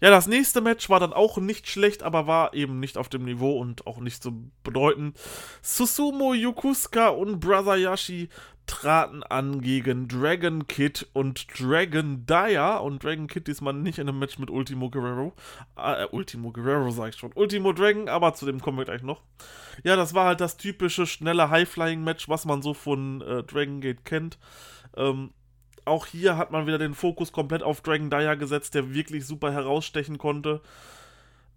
Ja, 0.00 0.10
das 0.10 0.26
nächste 0.26 0.60
Match 0.60 0.90
war 0.90 1.00
dann 1.00 1.12
auch 1.12 1.38
nicht 1.38 1.68
schlecht, 1.68 2.02
aber 2.02 2.26
war 2.26 2.54
eben 2.54 2.80
nicht 2.80 2.98
auf 2.98 3.08
dem 3.08 3.24
Niveau 3.24 3.58
und 3.58 3.86
auch 3.86 3.98
nicht 3.98 4.22
so 4.22 4.32
bedeutend. 4.62 5.18
Susumu 5.62 6.34
Yokusuka 6.34 7.08
und 7.08 7.40
Brother 7.40 7.76
Yashi 7.76 8.28
traten 8.66 9.22
an 9.22 9.60
gegen 9.60 10.08
Dragon 10.08 10.66
Kid 10.66 11.06
und 11.12 11.46
Dragon 11.58 12.24
Dyer 12.26 12.82
und 12.82 13.02
Dragon 13.02 13.26
Kid 13.26 13.46
diesmal 13.46 13.74
nicht 13.74 13.98
in 13.98 14.08
einem 14.08 14.18
Match 14.18 14.38
mit 14.38 14.50
Ultimo 14.50 14.90
Guerrero. 14.90 15.34
Äh, 15.76 16.06
Ultimo 16.10 16.50
Guerrero 16.50 16.90
sag 16.90 17.10
ich 17.10 17.16
schon. 17.16 17.32
Ultimo 17.34 17.72
Dragon, 17.72 18.08
aber 18.08 18.34
zu 18.34 18.46
dem 18.46 18.60
kommen 18.60 18.78
wir 18.78 18.84
gleich 18.84 19.02
noch. 19.02 19.22
Ja, 19.82 19.96
das 19.96 20.14
war 20.14 20.26
halt 20.26 20.40
das 20.40 20.56
typische 20.56 21.06
schnelle 21.06 21.50
High-Flying-Match, 21.50 22.28
was 22.28 22.46
man 22.46 22.62
so 22.62 22.74
von 22.74 23.20
äh, 23.20 23.42
Dragon 23.42 23.80
Gate 23.80 24.04
kennt. 24.04 24.38
Ähm, 24.96 25.32
auch 25.84 26.06
hier 26.06 26.36
hat 26.36 26.50
man 26.50 26.66
wieder 26.66 26.78
den 26.78 26.94
Fokus 26.94 27.32
komplett 27.32 27.62
auf 27.62 27.80
Dragon 27.80 28.10
Dyer 28.10 28.36
gesetzt, 28.36 28.74
der 28.74 28.94
wirklich 28.94 29.26
super 29.26 29.52
herausstechen 29.52 30.18
konnte. 30.18 30.60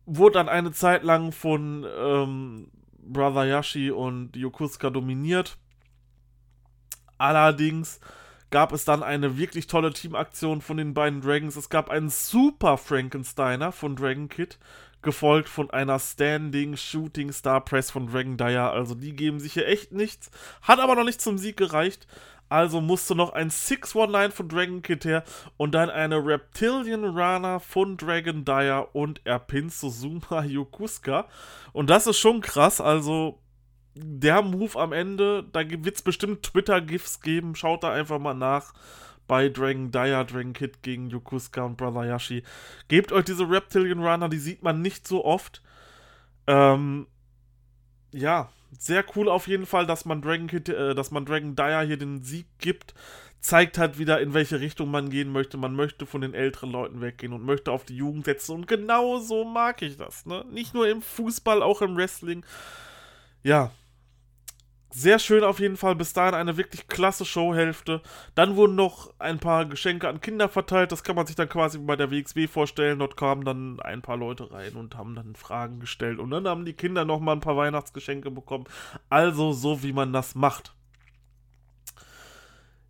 Wurde 0.05 0.33
dann 0.33 0.49
eine 0.49 0.71
Zeit 0.71 1.03
lang 1.03 1.31
von 1.31 1.85
ähm, 1.97 2.71
Brother 2.99 3.45
Yashi 3.45 3.91
und 3.91 4.35
Yokusuka 4.35 4.89
dominiert. 4.89 5.57
Allerdings 7.17 7.99
gab 8.49 8.71
es 8.71 8.85
dann 8.85 9.03
eine 9.03 9.37
wirklich 9.37 9.67
tolle 9.67 9.91
Teamaktion 9.91 10.61
von 10.61 10.77
den 10.77 10.93
beiden 10.93 11.21
Dragons. 11.21 11.55
Es 11.55 11.69
gab 11.69 11.89
einen 11.89 12.09
super 12.09 12.77
Frankensteiner 12.77 13.71
von 13.71 13.95
Dragon 13.95 14.29
Kid, 14.29 14.57
gefolgt 15.01 15.49
von 15.49 15.69
einer 15.71 15.99
Standing 15.99 16.77
Shooting 16.77 17.31
Star 17.31 17.63
Press 17.63 17.91
von 17.91 18.07
Dragon 18.07 18.37
Dyer. 18.37 18.71
Also 18.71 18.95
die 18.95 19.13
geben 19.13 19.39
sich 19.39 19.53
hier 19.53 19.67
echt 19.67 19.91
nichts. 19.91 20.31
Hat 20.61 20.79
aber 20.79 20.95
noch 20.95 21.03
nicht 21.03 21.21
zum 21.21 21.37
Sieg 21.37 21.57
gereicht. 21.57 22.07
Also 22.49 22.79
musste 22.79 23.13
noch 23.13 23.33
ein 23.33 23.49
619 23.49 24.31
von 24.31 24.49
Dragon 24.49 24.81
Kid 24.81 25.03
her 25.05 25.23
und 25.57 25.73
dann 25.73 25.89
eine 25.89 26.25
Reptilian 26.25 27.03
Rana 27.03 27.59
von 27.59 27.97
Dragon 27.97 28.45
Dyer 28.45 28.95
und 28.95 29.21
er 29.25 29.39
pinnt 29.39 29.73
Suzuma 29.73 30.43
Yokusuka. 30.45 31.27
Und 31.73 31.89
das 31.89 32.07
ist 32.07 32.19
schon 32.19 32.41
krass. 32.41 32.79
Also 32.79 33.39
der 33.95 34.41
Move 34.41 34.79
am 34.79 34.93
Ende, 34.93 35.43
da 35.51 35.69
wird 35.69 35.95
es 35.95 36.01
bestimmt 36.01 36.43
Twitter-GIFs 36.43 37.21
geben. 37.21 37.55
Schaut 37.55 37.83
da 37.83 37.91
einfach 37.91 38.19
mal 38.19 38.33
nach 38.33 38.73
bei 39.27 39.49
Dragon 39.49 39.91
Dyer, 39.91 40.23
Dragon 40.23 40.53
Kid 40.53 40.81
gegen 40.83 41.09
Yokusuka 41.09 41.63
und 41.63 41.75
Brother 41.75 42.05
Yashi. 42.05 42.43
Gebt 42.87 43.11
euch 43.11 43.25
diese 43.25 43.49
Reptilian 43.49 44.01
Runner, 44.01 44.29
die 44.29 44.39
sieht 44.39 44.63
man 44.63 44.81
nicht 44.81 45.05
so 45.05 45.25
oft. 45.25 45.61
Ähm, 46.47 47.07
ja, 48.13 48.49
sehr 48.77 49.03
cool 49.15 49.29
auf 49.29 49.47
jeden 49.47 49.65
Fall, 49.65 49.85
dass 49.85 50.05
man 50.05 50.21
Dragon 50.21 50.47
Kid, 50.47 50.69
äh, 50.69 50.95
dass 50.95 51.11
man 51.11 51.25
Dragon 51.25 51.55
Dyer 51.55 51.83
hier 51.83 51.97
den 51.97 52.23
Sieg 52.23 52.47
gibt. 52.59 52.93
Zeigt 53.39 53.77
halt 53.77 53.99
wieder, 53.99 54.19
in 54.19 54.33
welche 54.33 54.59
Richtung 54.59 54.89
man 54.89 55.09
gehen 55.09 55.31
möchte. 55.31 55.57
Man 55.57 55.75
möchte 55.75 56.05
von 56.05 56.21
den 56.21 56.33
älteren 56.33 56.71
Leuten 56.71 57.01
weggehen 57.01 57.33
und 57.33 57.43
möchte 57.43 57.71
auf 57.71 57.85
die 57.85 57.95
Jugend 57.95 58.25
setzen. 58.25 58.55
Und 58.55 58.67
genau 58.67 59.19
so 59.19 59.45
mag 59.45 59.81
ich 59.81 59.97
das. 59.97 60.25
Ne? 60.25 60.43
Nicht 60.51 60.73
nur 60.73 60.87
im 60.87 61.01
Fußball, 61.01 61.61
auch 61.61 61.81
im 61.81 61.95
Wrestling. 61.95 62.45
Ja, 63.43 63.71
sehr 64.89 65.19
schön 65.19 65.43
auf 65.43 65.59
jeden 65.59 65.77
Fall. 65.77 65.95
Bis 65.95 66.13
dahin 66.13 66.33
eine 66.33 66.57
wirklich 66.57 66.87
klasse 66.87 67.25
Showhälfte. 67.25 68.01
Dann 68.35 68.55
wurden 68.55 68.75
noch 68.75 69.13
ein 69.19 69.39
paar 69.39 69.65
Geschenke 69.65 70.07
an 70.07 70.21
Kinder 70.21 70.49
verteilt. 70.49 70.91
Das 70.91 71.03
kann 71.03 71.15
man 71.15 71.27
sich 71.27 71.35
dann 71.35 71.49
quasi 71.49 71.77
bei 71.77 71.95
der 71.95 72.11
WXW 72.11 72.47
vorstellen. 72.47 72.99
Dort 72.99 73.17
kamen 73.17 73.43
dann 73.43 73.79
ein 73.81 74.01
paar 74.01 74.17
Leute 74.17 74.51
rein 74.51 74.73
und 74.73 74.95
haben 74.95 75.15
dann 75.15 75.35
Fragen 75.35 75.79
gestellt. 75.79 76.19
Und 76.19 76.31
dann 76.31 76.47
haben 76.47 76.65
die 76.65 76.73
Kinder 76.73 77.05
nochmal 77.05 77.35
ein 77.35 77.41
paar 77.41 77.57
Weihnachtsgeschenke 77.57 78.31
bekommen. 78.31 78.65
Also 79.09 79.51
so, 79.51 79.83
wie 79.83 79.93
man 79.93 80.13
das 80.13 80.35
macht. 80.35 80.73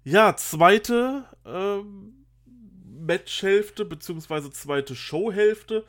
Ja, 0.04 0.36
zweite 0.38 1.26
äh, 1.46 1.80
Matchhälfte, 2.86 3.84
beziehungsweise 3.84 4.52
zweite 4.52 4.96
Showhälfte 4.96 5.84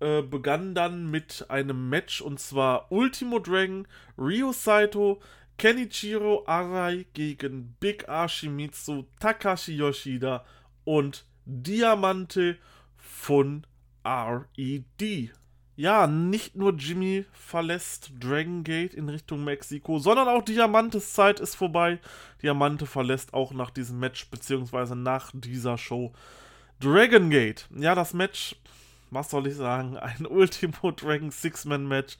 äh, 0.00 0.22
begann 0.22 0.74
dann 0.74 1.10
mit 1.10 1.46
einem 1.50 1.88
Match 1.88 2.20
und 2.20 2.40
zwar 2.40 2.90
Ultimo 2.90 3.38
Dragon, 3.38 3.86
Ryo 4.18 4.52
Saito 4.52 5.20
Kenichiro 5.60 6.42
Arai 6.46 7.04
gegen 7.12 7.76
Big 7.80 8.08
Ashimitsu, 8.08 9.04
Takashi 9.20 9.76
Yoshida 9.76 10.42
und 10.84 11.26
Diamante 11.44 12.56
von 12.96 13.66
R.E.D. 14.02 15.30
Ja, 15.76 16.06
nicht 16.06 16.56
nur 16.56 16.72
Jimmy 16.72 17.26
verlässt 17.34 18.10
Dragon 18.18 18.64
Gate 18.64 18.94
in 18.94 19.10
Richtung 19.10 19.44
Mexiko, 19.44 19.98
sondern 19.98 20.28
auch 20.28 20.42
Diamantes 20.42 21.12
Zeit 21.12 21.40
ist 21.40 21.56
vorbei. 21.56 21.98
Diamante 22.42 22.86
verlässt 22.86 23.34
auch 23.34 23.52
nach 23.52 23.68
diesem 23.68 23.98
Match, 23.98 24.30
beziehungsweise 24.30 24.96
nach 24.96 25.30
dieser 25.34 25.76
Show 25.76 26.14
Dragon 26.80 27.28
Gate. 27.28 27.68
Ja, 27.76 27.94
das 27.94 28.14
Match, 28.14 28.56
was 29.10 29.28
soll 29.28 29.46
ich 29.46 29.56
sagen, 29.56 29.96
ein 29.98 30.24
Ultimo 30.24 30.90
Dragon 30.90 31.30
Six-Man-Match 31.30 32.16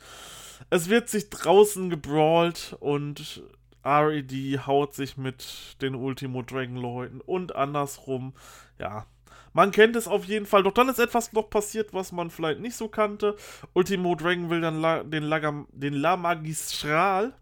es 0.69 0.89
wird 0.89 1.09
sich 1.09 1.31
draußen 1.31 1.89
gebrawlt 1.91 2.77
und 2.81 3.43
RED 3.85 4.67
haut 4.67 4.95
sich 4.95 5.17
mit 5.17 5.77
den 5.81 5.95
Ultimo 5.95 6.43
Dragon 6.43 6.77
Leuten 6.77 7.21
und 7.21 7.57
andersrum. 7.57 8.35
Ja, 8.79 9.07
man 9.53 9.71
kennt 9.71 9.97
es 9.97 10.07
auf 10.07 10.25
jeden 10.25 10.47
Fall. 10.47 10.63
Doch 10.63 10.73
dann 10.73 10.89
ist 10.89 10.99
etwas 10.99 11.33
noch 11.33 11.49
passiert, 11.51 11.93
was 11.93 12.13
man 12.13 12.31
vielleicht 12.31 12.61
nicht 12.61 12.77
so 12.77 12.89
kannte. 12.89 13.37
Ultimo 13.73 14.15
Dragon 14.15 14.51
will 14.51 14.61
dann 14.61 14.81
La 14.81 15.03
den, 15.03 15.25
La 15.25 15.65
den 15.73 15.95
La 15.95 16.17
Magistral 16.17 17.35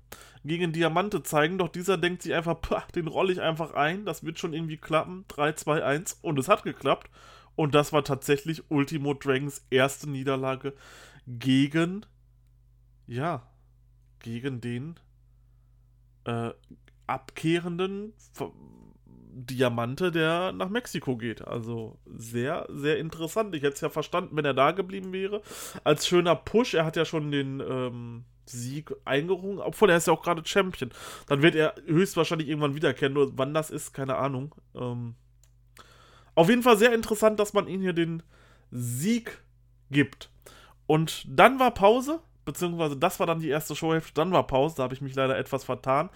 gegen 0.45 0.73
Diamante 0.73 1.23
zeigen, 1.23 1.59
doch 1.59 1.69
dieser 1.69 1.99
denkt 1.99 2.23
sich 2.23 2.33
einfach, 2.33 2.57
den 2.95 3.09
rolle 3.09 3.33
ich 3.33 3.41
einfach 3.41 3.75
ein, 3.75 4.05
das 4.05 4.25
wird 4.25 4.39
schon 4.39 4.55
irgendwie 4.55 4.77
klappen. 4.77 5.25
3, 5.29 5.53
2, 5.53 5.85
1 5.85 6.19
und 6.23 6.39
es 6.39 6.49
hat 6.49 6.63
geklappt. 6.63 7.11
Und 7.57 7.75
das 7.75 7.93
war 7.93 8.05
tatsächlich 8.05 8.71
Ultimo 8.71 9.15
Dragons 9.15 9.67
erste 9.69 10.09
Niederlage 10.09 10.75
gegen 11.27 12.07
ja, 13.09 13.43
gegen 14.21 14.61
den 14.61 15.01
äh, 16.25 16.51
abkehrenden 17.07 18.13
Diamante, 19.33 20.13
der 20.13 20.53
nach 20.53 20.69
Mexiko 20.69 21.17
geht. 21.17 21.43
Also 21.43 21.99
sehr, 22.07 22.67
sehr 22.71 22.99
interessant. 22.99 23.55
Ich 23.55 23.63
hätte 23.63 23.75
es 23.75 23.81
ja 23.81 23.89
verstanden, 23.89 24.37
wenn 24.37 24.45
er 24.45 24.55
da 24.55 24.73
geblieben 24.73 25.13
wäre. 25.13 25.43
Als 25.85 26.07
schöner 26.07 26.37
Push, 26.37 26.75
er 26.75 26.85
hat 26.85 26.97
ja 26.97 27.05
schon 27.05 27.31
den 27.31 27.61
ähm, 27.61 28.25
Sieg 28.47 28.95
eingerungen, 29.05 29.59
obwohl 29.59 29.91
er 29.91 29.97
ist 29.97 30.07
ja 30.07 30.13
auch 30.13 30.23
gerade 30.23 30.45
Champion. 30.45 30.91
Dann 31.29 31.43
wird 31.43 31.55
er 31.55 31.75
höchstwahrscheinlich 31.87 32.49
irgendwann 32.49 32.75
wiederkennen, 32.75 33.15
nur 33.15 33.39
wann 33.39 33.55
das 33.55 33.71
ist, 33.71 33.93
keine 33.95 34.17
Ahnung. 34.17 34.55
Ähm, 34.75 35.15
auf 36.35 36.49
jeden 36.49 36.63
Fall 36.63 36.77
sehr 36.77 36.95
interessant, 36.95 37.41
dass 37.41 37.53
man 37.53 37.69
ihm 37.69 37.81
hier 37.81 37.93
den 37.93 38.23
Sieg 38.71 39.43
gibt. 39.91 40.31
Und 40.87 41.25
dann 41.29 41.59
war 41.59 41.73
Pause 41.73 42.21
beziehungsweise 42.49 42.97
das 42.97 43.21
war 43.21 43.27
dann 43.27 43.41
die 43.41 43.51
erste 43.51 43.77
Showhälfte, 43.77 44.15
dann 44.15 44.33
war 44.33 44.47
Pause, 44.47 44.77
da 44.79 44.85
habe 44.85 44.95
ich 44.95 45.03
mich 45.03 45.15
leider 45.15 45.37
etwas 45.37 45.65
vertan. 45.65 46.09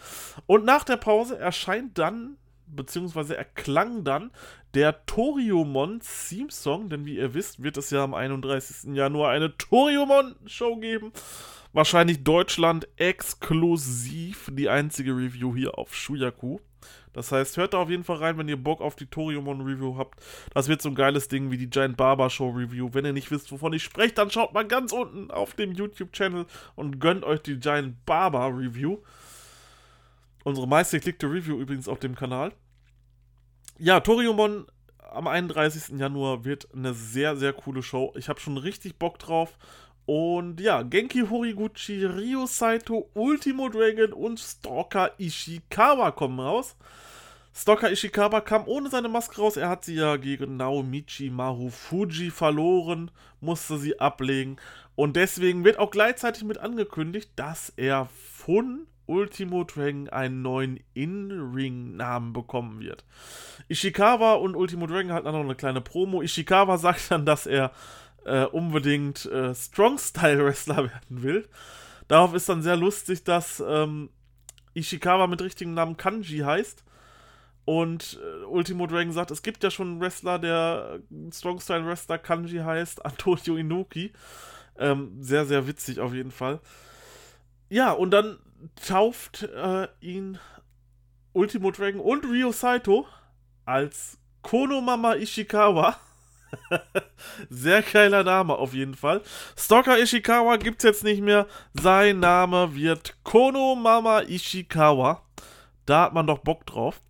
Und 0.47 0.65
nach 0.65 0.83
der 0.83 0.97
Pause 0.97 1.39
erscheint 1.39 1.99
dann, 1.99 2.39
beziehungsweise 2.67 3.37
erklang 3.37 4.03
dann 4.03 4.31
der 4.73 5.05
Toriumon 5.05 6.01
Theme 6.01 6.51
Song, 6.51 6.89
denn 6.89 7.05
wie 7.05 7.19
ihr 7.19 7.35
wisst, 7.35 7.63
wird 7.63 7.77
es 7.77 7.91
ja 7.91 8.03
am 8.03 8.15
31. 8.15 8.95
Januar 8.95 9.31
eine 9.31 9.55
Toriumon 9.59 10.35
Show 10.47 10.77
geben. 10.77 11.13
Wahrscheinlich 11.75 12.25
Deutschland 12.25 12.89
exklusiv 12.97 14.51
die 14.53 14.71
einzige 14.71 15.15
Review 15.15 15.55
hier 15.55 15.77
auf 15.77 15.95
Shuyaku. 15.95 16.61
Das 17.13 17.33
heißt, 17.33 17.57
hört 17.57 17.75
da 17.75 17.79
auf 17.79 17.91
jeden 17.91 18.05
Fall 18.05 18.17
rein, 18.17 18.39
wenn 18.39 18.49
ihr 18.49 18.57
Bock 18.57 18.81
auf 18.81 18.97
die 18.97 19.07
Toriumon 19.07 19.61
Review 19.61 19.97
habt. 19.97 20.21
Das 20.55 20.69
wird 20.69 20.81
so 20.83 20.89
ein 20.89 20.95
geiles 20.95 21.29
Ding 21.29 21.51
wie 21.51 21.59
die 21.59 21.69
Giant 21.69 21.97
Barber 21.97 22.31
Show 22.31 22.51
Review. 22.51 22.91
Wenn 22.93 23.05
ihr 23.05 23.13
nicht 23.13 23.31
wisst, 23.31 23.53
wovon 23.53 23.73
ich 23.73 23.83
spreche, 23.83 24.15
dann 24.15 24.31
schaut 24.31 24.55
mal 24.55 24.67
ganz 24.67 24.93
unten 24.93 25.31
auf 25.31 25.55
dem 25.55 25.73
YouTube-Channel 25.73 26.47
und 26.75 26.99
gönnt 27.01 27.25
euch 27.25 27.41
die 27.43 27.59
Giant 27.59 28.05
Barber 28.07 28.49
Review. 28.49 28.99
Unsere 30.45 30.67
meistgeklickte 30.67 31.27
Review 31.27 31.59
übrigens 31.61 31.89
auf 31.89 32.01
dem 32.01 32.15
Kanal. 32.15 32.53
Ja, 33.79 34.01
Toriumon 34.01 34.67
am 35.13 35.27
31. 35.27 35.99
Januar 35.99 36.45
wird 36.45 36.69
eine 36.75 36.95
sehr, 36.95 37.37
sehr 37.37 37.53
coole 37.53 37.83
Show. 37.83 38.13
Ich 38.17 38.29
habe 38.29 38.41
schon 38.41 38.57
richtig 38.57 38.99
Bock 38.99 39.19
drauf. 39.19 39.57
Und 40.07 40.61
ja, 40.61 40.83
Genki 40.83 41.25
Horiguchi, 41.29 42.05
Ryo 42.05 42.47
Saito, 42.47 43.09
Ultimo 43.15 43.69
Dragon 43.69 44.13
und 44.13 44.41
Stalker 44.41 45.13
Ishikawa 45.19 46.11
kommen 46.11 46.41
raus. 46.41 46.77
Stalker 47.55 47.93
Ishikawa 47.93 48.41
kam 48.41 48.67
ohne 48.67 48.91
seine 48.91 49.09
Maske 49.09 49.41
raus. 49.41 49.57
Er 49.57 49.69
hat 49.69 49.85
sie 49.85 49.95
ja 49.95 50.17
gegen 50.17 50.57
Naomichi 50.57 51.31
Marufuji 51.31 52.31
verloren, 52.31 53.11
musste 53.41 53.79
sie 53.79 54.01
ablegen. 54.01 54.57
Und 54.95 55.17
deswegen 55.17 55.65
wird 55.65 55.79
auch 55.79 55.91
gleichzeitig 55.91 56.45
mit 56.45 56.59
angekündigt, 56.59 57.31
dass 57.37 57.73
er 57.77 58.09
von 58.13 58.87
Ultimo 59.07 59.65
Dragon 59.65 60.09
einen 60.09 60.43
neuen 60.43 60.81
In-Ring-Namen 60.95 62.33
bekommen 62.33 62.81
wird. 62.81 63.05
Ishikawa 63.69 64.35
und 64.35 64.57
Ultimo 64.57 64.87
Dragon 64.87 65.13
hatten 65.13 65.27
dann 65.27 65.35
noch 65.35 65.45
eine 65.45 65.55
kleine 65.55 65.81
Promo. 65.81 66.23
Ishikawa 66.23 66.79
sagt 66.79 67.11
dann, 67.11 67.27
dass 67.27 67.47
er 67.47 67.73
äh, 68.25 68.45
unbedingt 68.45 69.27
äh, 69.27 69.55
Strong-Style-Wrestler 69.55 70.77
werden 70.91 71.23
will. 71.23 71.49
Darauf 72.09 72.35
ist 72.35 72.49
dann 72.49 72.63
sehr 72.63 72.77
lustig, 72.77 73.25
dass 73.25 73.63
ähm, 73.67 74.11
Ishikawa 74.75 75.27
mit 75.27 75.43
richtigen 75.43 75.75
Namen 75.75 75.97
Kanji 75.97 76.39
heißt. 76.39 76.85
Und 77.65 78.19
äh, 78.21 78.45
Ultimo 78.45 78.87
Dragon 78.87 79.13
sagt, 79.13 79.31
es 79.31 79.43
gibt 79.43 79.63
ja 79.63 79.71
schon 79.71 79.93
einen 79.93 80.01
Wrestler, 80.01 80.39
der 80.39 81.01
äh, 81.11 81.33
Strong-Style-Wrestler 81.33 82.19
Kanji 82.19 82.59
heißt, 82.59 83.05
Antonio 83.05 83.57
Inoki. 83.57 84.13
Ähm, 84.79 85.23
sehr, 85.23 85.47
sehr 85.47 85.67
witzig 85.67 86.01
auf 86.01 86.15
jeden 86.15 86.31
Fall. 86.31 86.61
Ja, 87.69 87.93
und 87.93 88.11
dann 88.11 88.39
tauft 88.87 89.45
äh, 89.45 89.89
ihn 90.01 90.39
Ultimo 91.33 91.71
Dragon 91.71 92.01
und 92.01 92.25
Ryo 92.25 92.53
Saito 92.53 93.07
als 93.65 94.19
Konomama 94.43 95.15
Ishikawa. 95.15 95.97
Sehr 97.51 97.83
geiler 97.83 98.25
Name 98.25 98.55
auf 98.55 98.75
jeden 98.75 98.95
Fall. 98.95 99.23
Stalker 99.57 99.99
Ishikawa 99.99 100.57
gibt's 100.57 100.85
jetzt 100.85 101.05
nicht 101.05 101.23
mehr. 101.23 101.47
Sein 101.75 102.21
Name 102.21 102.75
wird 102.75 103.17
Kono 103.25 103.75
Mama 103.75 104.21
Ishikawa. 104.21 105.23
Da 105.87 106.03
hat 106.03 106.15
man 106.15 106.27
doch 106.27 106.39
Bock 106.39 106.67
drauf. 106.67 107.01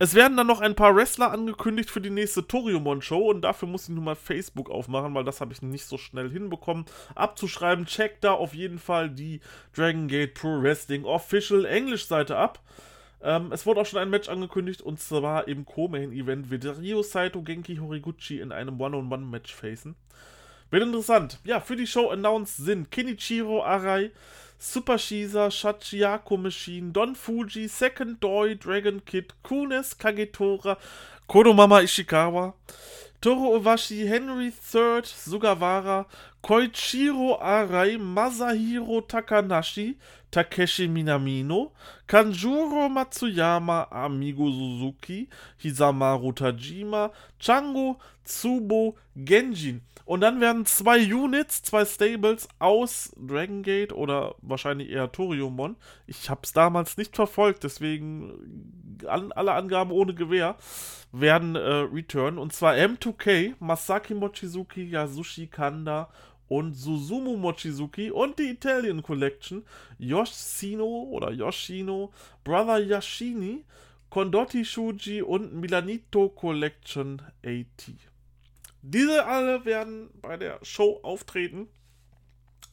Es 0.00 0.14
werden 0.14 0.36
dann 0.36 0.48
noch 0.48 0.60
ein 0.60 0.74
paar 0.74 0.96
Wrestler 0.96 1.30
angekündigt 1.30 1.88
für 1.88 2.00
die 2.00 2.10
nächste 2.10 2.46
Toriumon-Show 2.46 3.30
und 3.30 3.42
dafür 3.42 3.68
muss 3.68 3.84
ich 3.88 3.94
nun 3.94 4.04
mal 4.04 4.16
Facebook 4.16 4.68
aufmachen, 4.68 5.14
weil 5.14 5.22
das 5.22 5.40
habe 5.40 5.52
ich 5.52 5.62
nicht 5.62 5.86
so 5.86 5.98
schnell 5.98 6.30
hinbekommen 6.30 6.84
abzuschreiben. 7.14 7.86
Checkt 7.86 8.24
da 8.24 8.32
auf 8.32 8.54
jeden 8.54 8.80
Fall 8.80 9.08
die 9.08 9.40
Dragon 9.74 10.08
Gate 10.08 10.34
Pro 10.34 10.60
Wrestling 10.60 11.04
Official 11.04 11.64
Englisch-Seite 11.64 12.36
ab. 12.36 12.60
Ähm, 13.24 13.52
es 13.52 13.64
wurde 13.64 13.80
auch 13.80 13.86
schon 13.86 13.98
ein 13.98 14.10
Match 14.10 14.28
angekündigt 14.28 14.82
und 14.82 15.00
zwar 15.00 15.48
im 15.48 15.64
Co-Main-Event 15.64 16.50
wird 16.50 16.66
Ryo 16.66 17.02
Saito 17.02 17.40
Genki 17.40 17.76
Horiguchi 17.76 18.38
in 18.38 18.52
einem 18.52 18.78
One-on-One-Match 18.78 19.54
facen. 19.54 19.96
Wird 20.70 20.82
interessant. 20.82 21.38
Ja, 21.44 21.60
für 21.60 21.74
die 21.74 21.86
Show 21.86 22.10
announced 22.10 22.56
sind 22.56 22.90
Kenichiro 22.90 23.64
Arai, 23.64 24.10
Super 24.58 24.98
Shiza, 24.98 25.50
Shachiako 25.50 26.36
Machine, 26.36 26.92
Don 26.92 27.14
Fuji, 27.14 27.66
Second 27.66 28.22
Doi, 28.22 28.56
Dragon 28.56 29.02
Kid, 29.04 29.34
Kunes, 29.42 29.98
Kagetora, 29.98 30.76
Kodomama 31.26 31.80
Ishikawa, 31.80 32.52
Toro 33.22 33.56
Owashi, 33.56 34.06
Henry 34.06 34.48
III, 34.48 35.02
Sugawara, 35.02 36.04
Koichiro 36.42 37.40
Arai, 37.40 37.96
Masahiro 37.96 39.00
Takanashi, 39.00 39.96
Takeshi 40.34 40.88
Minamino, 40.88 41.70
Kanjuro 42.08 42.88
Matsuyama, 42.88 43.86
Amigo 43.92 44.50
Suzuki, 44.50 45.28
Hisamaru 45.58 46.32
Tajima, 46.32 47.12
Chango, 47.38 47.98
Tsubo, 48.24 48.96
Genjin. 49.14 49.82
Und 50.04 50.22
dann 50.22 50.40
werden 50.40 50.66
zwei 50.66 50.98
Units, 50.98 51.62
zwei 51.62 51.84
Stables 51.84 52.48
aus 52.58 53.14
Dragon 53.16 53.62
Gate 53.62 53.92
oder 53.92 54.34
wahrscheinlich 54.42 54.90
eher 54.90 55.12
Toriumon. 55.12 55.76
Ich 56.08 56.28
habe 56.28 56.40
es 56.42 56.52
damals 56.52 56.96
nicht 56.96 57.14
verfolgt, 57.14 57.62
deswegen 57.62 58.98
an, 59.06 59.30
alle 59.30 59.52
Angaben 59.52 59.92
ohne 59.92 60.14
Gewehr 60.14 60.56
werden 61.12 61.54
äh, 61.54 61.60
return. 61.60 62.38
Und 62.38 62.52
zwar 62.52 62.74
M2K, 62.74 63.54
Masaki 63.60 64.14
Mochizuki, 64.14 64.82
Yasushi 64.90 65.46
Kanda 65.46 66.10
und 66.48 66.74
Susumu 66.74 67.36
Mochizuki 67.36 68.10
und 68.10 68.38
die 68.38 68.50
Italian 68.50 69.02
Collection 69.02 69.64
Yoshino 69.98 71.08
oder 71.10 71.30
Yoshino, 71.30 72.12
Brother 72.42 72.78
Yashini, 72.78 73.64
Kondotti 74.10 74.64
Shuji 74.64 75.22
und 75.22 75.54
Milanito 75.54 76.28
Collection 76.28 77.20
AT. 77.44 77.92
Diese 78.82 79.24
alle 79.26 79.64
werden 79.64 80.10
bei 80.20 80.36
der 80.36 80.58
Show 80.62 81.00
auftreten. 81.02 81.68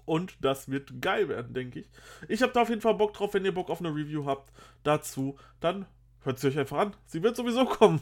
Und 0.05 0.35
das 0.41 0.69
wird 0.69 1.01
geil 1.01 1.29
werden, 1.29 1.53
denke 1.53 1.79
ich. 1.79 1.89
Ich 2.27 2.41
habe 2.41 2.51
da 2.51 2.63
auf 2.63 2.69
jeden 2.69 2.81
Fall 2.81 2.95
Bock 2.95 3.13
drauf, 3.13 3.33
wenn 3.33 3.45
ihr 3.45 3.53
Bock 3.53 3.69
auf 3.69 3.79
eine 3.79 3.95
Review 3.95 4.25
habt 4.25 4.51
dazu, 4.83 5.37
dann 5.61 5.85
hört 6.23 6.39
sie 6.39 6.47
euch 6.47 6.59
einfach 6.59 6.79
an. 6.79 6.95
Sie 7.05 7.23
wird 7.23 7.35
sowieso 7.35 7.65
kommen. 7.65 8.01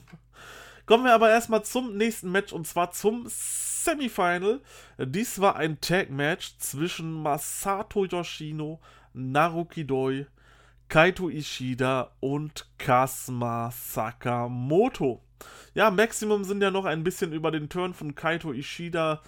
Kommen 0.90 1.04
wir 1.04 1.14
aber 1.14 1.30
erstmal 1.30 1.64
zum 1.64 1.98
nächsten 1.98 2.32
Match 2.32 2.52
und 2.52 2.66
zwar 2.66 2.90
zum 2.90 3.26
Semifinal. 3.28 4.60
Dies 4.98 5.40
war 5.40 5.56
ein 5.56 5.80
Tag-Match 5.80 6.58
zwischen 6.58 7.14
Masato 7.14 8.06
Yoshino, 8.06 8.80
Naruki 9.14 9.86
Doi, 9.86 10.26
Kaito 10.88 11.30
Ishida 11.30 12.10
und 12.22 12.68
Kasma 12.80 13.70
Sakamoto. 13.70 15.22
Ja, 15.76 15.92
Maximum 15.92 16.44
sind 16.44 16.64
ja 16.64 16.72
noch 16.72 16.86
ein 16.86 17.04
bisschen 17.04 17.34
über 17.34 17.52
den 17.52 17.70
Turn 17.70 17.94
von 17.94 18.16
Kaito 18.16 18.52
Ishida, 18.52 19.22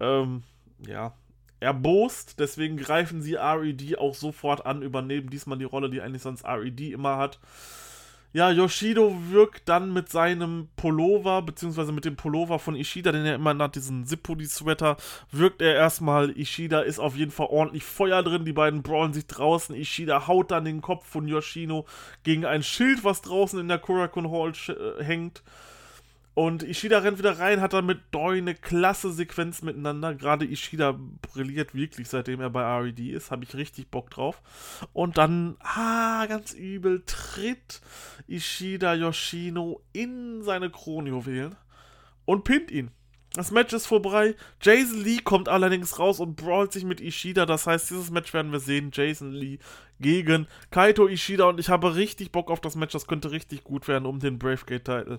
ähm, 0.00 0.44
ja, 0.86 1.12
erbost. 1.60 2.40
Deswegen 2.40 2.78
greifen 2.78 3.20
sie 3.20 3.34
RED 3.34 3.98
auch 3.98 4.14
sofort 4.14 4.64
an, 4.64 4.80
übernehmen 4.80 5.28
diesmal 5.28 5.58
die 5.58 5.64
Rolle, 5.64 5.90
die 5.90 6.00
eigentlich 6.00 6.22
sonst 6.22 6.46
RED 6.46 6.80
immer 6.80 7.18
hat. 7.18 7.38
Ja, 8.34 8.50
Yoshido 8.50 9.14
wirkt 9.28 9.68
dann 9.68 9.92
mit 9.92 10.08
seinem 10.08 10.68
Pullover, 10.76 11.42
beziehungsweise 11.42 11.92
mit 11.92 12.06
dem 12.06 12.16
Pullover 12.16 12.58
von 12.58 12.74
Ishida, 12.74 13.12
den 13.12 13.26
er 13.26 13.34
immer 13.34 13.56
hat, 13.58 13.74
diesen 13.74 14.06
Zippudi-Sweater, 14.06 14.96
wirkt 15.30 15.60
er 15.60 15.74
erstmal. 15.74 16.30
Ishida 16.30 16.80
ist 16.80 16.98
auf 16.98 17.14
jeden 17.14 17.30
Fall 17.30 17.48
ordentlich 17.50 17.84
Feuer 17.84 18.22
drin. 18.22 18.46
Die 18.46 18.54
beiden 18.54 18.82
brawlen 18.82 19.12
sich 19.12 19.26
draußen. 19.26 19.76
Ishida 19.76 20.26
haut 20.28 20.50
dann 20.50 20.64
den 20.64 20.80
Kopf 20.80 21.06
von 21.06 21.28
Yoshino 21.28 21.84
gegen 22.22 22.46
ein 22.46 22.62
Schild, 22.62 23.04
was 23.04 23.20
draußen 23.20 23.60
in 23.60 23.68
der 23.68 23.78
Kurakun 23.78 24.30
Hall 24.30 24.52
äh, 24.68 25.04
hängt. 25.04 25.42
Und 26.34 26.62
Ishida 26.62 26.98
rennt 26.98 27.18
wieder 27.18 27.38
rein, 27.38 27.60
hat 27.60 27.74
dann 27.74 27.84
mit 27.84 28.00
Doi 28.10 28.38
eine 28.38 28.54
klasse 28.54 29.12
Sequenz 29.12 29.60
miteinander. 29.60 30.14
Gerade 30.14 30.46
Ishida 30.46 30.98
brilliert 31.20 31.74
wirklich, 31.74 32.08
seitdem 32.08 32.40
er 32.40 32.48
bei 32.48 32.62
RED 32.62 33.00
ist. 33.00 33.30
Habe 33.30 33.44
ich 33.44 33.54
richtig 33.54 33.90
Bock 33.90 34.08
drauf. 34.08 34.40
Und 34.94 35.18
dann, 35.18 35.56
ah, 35.60 36.24
ganz 36.26 36.54
übel, 36.54 37.02
tritt 37.04 37.82
Ishida 38.28 38.94
Yoshino 38.94 39.82
in 39.92 40.42
seine 40.42 40.70
Kronjuwelen 40.70 41.54
und 42.24 42.44
pinnt 42.44 42.70
ihn. 42.70 42.90
Das 43.34 43.50
Match 43.50 43.74
ist 43.74 43.86
vorbei. 43.86 44.34
Jason 44.60 45.02
Lee 45.02 45.18
kommt 45.18 45.50
allerdings 45.50 45.98
raus 45.98 46.18
und 46.18 46.36
brawlt 46.36 46.72
sich 46.72 46.84
mit 46.84 47.00
Ishida. 47.00 47.44
Das 47.44 47.66
heißt, 47.66 47.90
dieses 47.90 48.10
Match 48.10 48.32
werden 48.32 48.52
wir 48.52 48.60
sehen. 48.60 48.90
Jason 48.92 49.32
Lee 49.32 49.58
gegen 50.00 50.46
Kaito 50.70 51.08
Ishida. 51.08 51.44
Und 51.44 51.60
ich 51.60 51.68
habe 51.68 51.94
richtig 51.94 52.32
Bock 52.32 52.50
auf 52.50 52.60
das 52.60 52.74
Match. 52.74 52.92
Das 52.92 53.06
könnte 53.06 53.30
richtig 53.30 53.64
gut 53.64 53.88
werden 53.88 54.06
um 54.06 54.18
den 54.18 54.38
Bravegate-Titel 54.38 55.18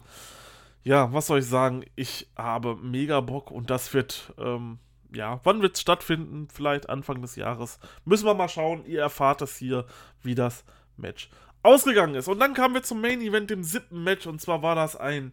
ja, 0.83 1.13
was 1.13 1.27
soll 1.27 1.39
ich 1.39 1.45
sagen? 1.45 1.85
Ich 1.95 2.27
habe 2.35 2.75
mega 2.75 3.21
Bock 3.21 3.51
und 3.51 3.69
das 3.69 3.93
wird, 3.93 4.33
ähm, 4.37 4.79
ja, 5.13 5.39
wann 5.43 5.61
wird 5.61 5.75
es 5.75 5.81
stattfinden? 5.81 6.47
Vielleicht 6.51 6.89
Anfang 6.89 7.21
des 7.21 7.35
Jahres. 7.35 7.79
Müssen 8.03 8.25
wir 8.25 8.33
mal 8.33 8.49
schauen. 8.49 8.85
Ihr 8.85 9.01
erfahrt 9.01 9.41
es 9.41 9.57
hier, 9.57 9.85
wie 10.21 10.35
das 10.35 10.65
Match 10.97 11.29
ausgegangen 11.63 12.15
ist. 12.15 12.27
Und 12.27 12.39
dann 12.39 12.53
kamen 12.53 12.73
wir 12.73 12.83
zum 12.83 13.01
Main 13.01 13.21
Event, 13.21 13.49
dem 13.49 13.63
siebten 13.63 14.03
Match. 14.03 14.27
Und 14.27 14.41
zwar 14.41 14.61
war 14.61 14.75
das 14.75 14.95
ein, 14.95 15.31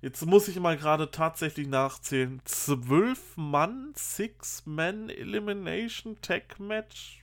jetzt 0.00 0.24
muss 0.24 0.48
ich 0.48 0.58
mal 0.58 0.76
gerade 0.76 1.10
tatsächlich 1.10 1.68
nachzählen, 1.68 2.40
zwölf 2.44 3.36
Mann, 3.36 3.92
Six-Man 3.94 5.10
Elimination 5.10 6.16
Tag 6.22 6.58
Match. 6.58 7.22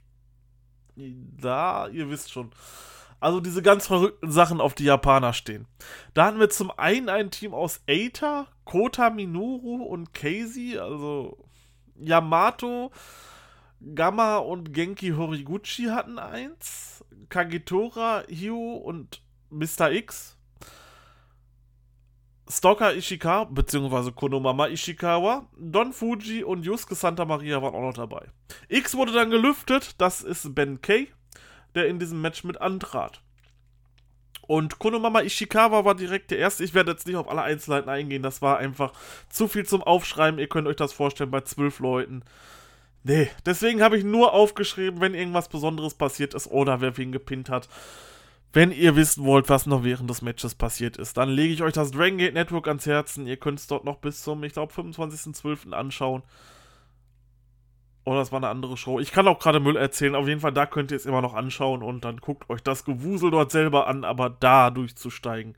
Da, 0.96 1.88
ihr 1.88 2.10
wisst 2.10 2.32
schon. 2.32 2.52
Also 3.20 3.40
diese 3.40 3.62
ganz 3.62 3.88
verrückten 3.88 4.32
Sachen, 4.32 4.62
auf 4.62 4.74
die 4.74 4.84
Japaner 4.84 5.34
stehen. 5.34 5.68
Da 6.14 6.26
hatten 6.26 6.40
wir 6.40 6.50
zum 6.50 6.72
einen 6.72 7.10
ein 7.10 7.32
Team 7.32 7.54
aus 7.54 7.82
Eita, 7.88 8.48
Kota 8.66 9.10
Minoru 9.10 9.84
und 9.84 10.14
Casey, 10.14 10.78
also 10.78 11.38
Yamato, 11.98 12.92
Gamma 13.94 14.38
und 14.38 14.74
Genki 14.74 15.10
Horiguchi 15.12 15.86
hatten 15.86 16.20
eins. 16.20 17.04
Kagetora, 17.30 18.24
Hio 18.28 18.76
und 18.76 19.22
Mr. 19.50 19.92
X. 19.92 20.38
Stalker 22.48 22.94
Ishikawa, 22.94 23.46
beziehungsweise 23.46 24.12
Konomama 24.12 24.68
Ishikawa, 24.68 25.48
Don 25.58 25.94
Fuji 25.94 26.44
und 26.44 26.64
Yusuke 26.64 26.94
Santa 26.94 27.26
Maria 27.26 27.62
waren 27.62 27.74
auch 27.74 27.82
noch 27.82 27.94
dabei. 27.94 28.28
X 28.70 28.96
wurde 28.96 29.14
dann 29.14 29.32
gelüftet, 29.32 29.96
das 30.00 30.22
ist 30.22 30.54
Ben 30.54 30.80
Kay 30.82 31.08
der 31.76 31.88
in 31.88 32.00
diesem 32.00 32.22
Match 32.22 32.44
mit 32.44 32.62
antrat. 32.62 33.22
Und 34.48 34.78
Konomama 34.80 35.22
Ishikawa 35.22 35.86
war 35.86 35.96
direkt 35.96 36.32
der 36.32 36.38
erste. 36.38 36.64
Ich 36.64 36.74
werde 36.74 36.92
jetzt 36.92 37.08
nicht 37.08 37.16
auf 37.16 37.30
alle 37.30 37.42
Einzelheiten 37.42 37.90
eingehen. 37.90 38.22
Das 38.22 38.42
war 38.42 38.58
einfach 38.58 38.94
zu 39.30 39.48
viel 39.48 39.66
zum 39.66 39.82
Aufschreiben. 39.82 40.40
Ihr 40.40 40.48
könnt 40.48 40.68
euch 40.68 40.76
das 40.76 40.94
vorstellen 40.94 41.32
bei 41.32 41.42
zwölf 41.42 41.80
Leuten. 41.80 42.24
Nee, 43.04 43.30
deswegen 43.46 43.82
habe 43.82 43.98
ich 43.98 44.04
nur 44.04 44.34
aufgeschrieben, 44.34 45.02
wenn 45.02 45.14
irgendwas 45.14 45.50
Besonderes 45.50 45.94
passiert 45.94 46.34
ist 46.34 46.48
oder 46.48 46.82
wer 46.82 46.98
wen 46.98 47.12
gepinnt 47.12 47.50
hat. 47.50 47.70
Wenn 48.54 48.72
ihr 48.72 48.96
wissen 48.96 49.26
wollt, 49.26 49.50
was 49.50 49.66
noch 49.66 49.84
während 49.84 50.10
des 50.10 50.22
Matches 50.22 50.56
passiert 50.56 50.98
ist, 50.98 51.18
dann 51.18 51.30
lege 51.30 51.54
ich 51.54 51.62
euch 51.62 51.74
das 51.74 51.92
Dragon 51.92 52.18
Gate 52.18 52.34
Network 52.34 52.68
ans 52.68 52.86
Herzen. 52.86 53.28
Ihr 53.28 53.38
könnt 53.38 53.60
es 53.60 53.68
dort 53.68 53.84
noch 53.84 53.98
bis 53.98 54.24
zum, 54.24 54.44
ich 54.44 54.54
glaube, 54.54 54.74
25.12. 54.74 55.72
anschauen. 55.74 56.24
Oder 58.06 58.20
das 58.20 58.32
war 58.32 58.38
eine 58.38 58.50
andere 58.50 58.78
Show. 58.78 59.00
Ich 59.00 59.12
kann 59.12 59.28
auch 59.28 59.40
gerade 59.40 59.60
Müll 59.60 59.76
erzählen. 59.76 60.14
Auf 60.14 60.28
jeden 60.28 60.40
Fall, 60.40 60.54
da 60.54 60.68
könnt 60.68 60.92
ihr 60.92 60.98
es 60.98 61.08
immer 61.08 61.22
noch 61.22 61.34
anschauen 61.34 61.82
und 61.82 62.06
dann 62.06 62.18
guckt 62.18 62.48
euch 62.52 62.62
das 62.62 62.86
Gewusel 62.86 63.32
dort 63.32 63.52
selber 63.52 63.88
an, 63.88 64.04
aber 64.04 64.30
da 64.30 64.70
durchzusteigen. 64.70 65.58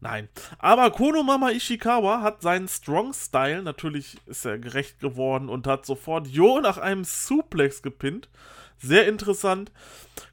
Nein. 0.00 0.30
Aber 0.58 0.90
Konomama 0.90 1.50
Ishikawa 1.50 2.22
hat 2.22 2.40
seinen 2.40 2.66
Strong 2.66 3.12
Style, 3.12 3.62
natürlich 3.62 4.16
ist 4.24 4.46
er 4.46 4.58
gerecht 4.58 5.00
geworden 5.00 5.50
und 5.50 5.66
hat 5.66 5.84
sofort 5.84 6.26
Jo 6.28 6.60
nach 6.60 6.78
einem 6.78 7.04
Suplex 7.04 7.82
gepinnt. 7.82 8.30
Sehr 8.78 9.06
interessant. 9.06 9.70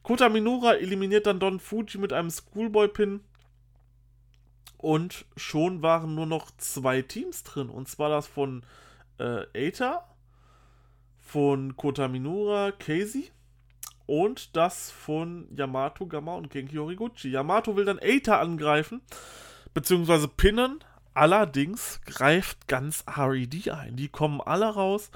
Kota 0.01 0.29
Minura 0.29 0.75
eliminiert 0.75 1.27
dann 1.27 1.41
Don 1.41 1.59
Fuji 1.59 1.99
mit 1.99 2.13
einem 2.13 2.31
Schoolboy-Pin. 2.31 3.19
Und 4.77 5.25
schon 5.35 5.81
waren 5.81 6.15
nur 6.15 6.25
noch 6.25 6.51
zwei 6.57 7.01
Teams 7.01 7.43
drin. 7.43 7.69
Und 7.69 7.89
zwar 7.89 8.09
das 8.09 8.27
von 8.27 8.63
äh, 9.19 9.43
Eita 9.53 10.05
von 11.31 11.77
Kotaminura 11.77 12.71
Casey 12.71 13.29
und 14.07 14.55
das 14.55 14.89
von 14.89 15.47
Yamato 15.55 16.07
Gamma 16.07 16.33
und 16.33 16.49
Genki 16.49 16.77
Horiguchi. 16.77 17.29
Yamato 17.29 17.75
will 17.75 17.85
dann 17.85 17.99
Eita 18.01 18.39
angreifen, 18.39 19.01
beziehungsweise 19.75 20.27
pinnen. 20.27 20.79
Allerdings 21.13 22.01
greift 22.05 22.67
ganz 22.67 23.03
RED 23.07 23.69
ein. 23.69 23.95
Die 23.95 24.07
kommen 24.07 24.41
alle 24.41 24.73
raus. 24.73 25.11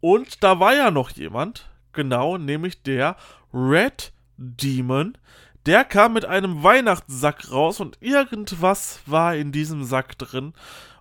Und 0.00 0.42
da 0.42 0.60
war 0.60 0.74
ja 0.74 0.90
noch 0.90 1.10
jemand, 1.10 1.70
genau, 1.92 2.36
nämlich 2.36 2.82
der 2.82 3.16
Red 3.54 4.12
Demon, 4.36 5.16
Der 5.64 5.84
kam 5.86 6.12
mit 6.12 6.26
einem 6.26 6.62
Weihnachtssack 6.62 7.50
raus 7.50 7.80
und 7.80 7.96
irgendwas 8.02 9.00
war 9.06 9.34
in 9.34 9.50
diesem 9.50 9.84
Sack 9.84 10.18
drin. 10.18 10.52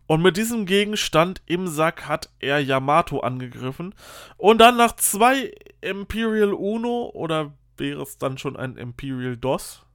Und 0.06 0.22
mit 0.22 0.38
diesem 0.38 0.66
Gegenstand 0.66 1.42
im 1.46 1.68
Sack 1.68 2.08
hat 2.08 2.30
er 2.40 2.60
Yamato 2.60 3.22
angegriffen. 3.22 3.96
Und 4.38 4.60
dann 4.60 4.78
nach 4.78 4.96
zwei 4.96 5.54
Imperial 5.82 6.54
Uno 6.54 7.10
oder 7.14 7.54
wäre 7.78 8.02
es 8.02 8.18
dann 8.18 8.38
schon 8.38 8.58
ein 8.58 8.78
Imperial 8.78 9.38
DOS? 9.38 9.86